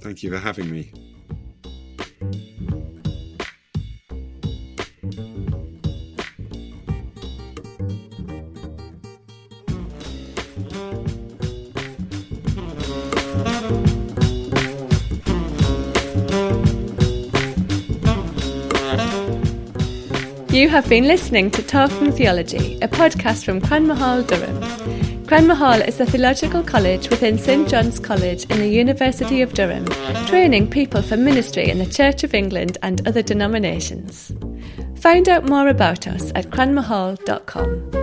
Thank 0.00 0.22
you 0.22 0.30
for 0.30 0.38
having 0.38 0.70
me. 0.70 1.11
Have 20.72 20.88
been 20.88 21.06
listening 21.06 21.50
to 21.50 21.62
Talking 21.62 22.10
Theology, 22.10 22.78
a 22.80 22.88
podcast 22.88 23.44
from 23.44 23.60
Cranmer 23.60 23.94
Hall, 23.94 24.22
Durham. 24.22 25.26
Cranmer 25.26 25.54
Hall 25.54 25.78
is 25.78 26.00
a 26.00 26.06
theological 26.06 26.62
college 26.62 27.10
within 27.10 27.36
St 27.36 27.68
John's 27.68 28.00
College 28.00 28.44
in 28.44 28.56
the 28.56 28.68
University 28.68 29.42
of 29.42 29.52
Durham, 29.52 29.84
training 30.28 30.70
people 30.70 31.02
for 31.02 31.18
ministry 31.18 31.68
in 31.68 31.76
the 31.76 31.84
Church 31.84 32.24
of 32.24 32.32
England 32.32 32.78
and 32.82 33.06
other 33.06 33.20
denominations. 33.20 34.32
Find 34.96 35.28
out 35.28 35.44
more 35.44 35.68
about 35.68 36.06
us 36.06 36.32
at 36.34 36.48
cranmerhall.com. 36.48 38.01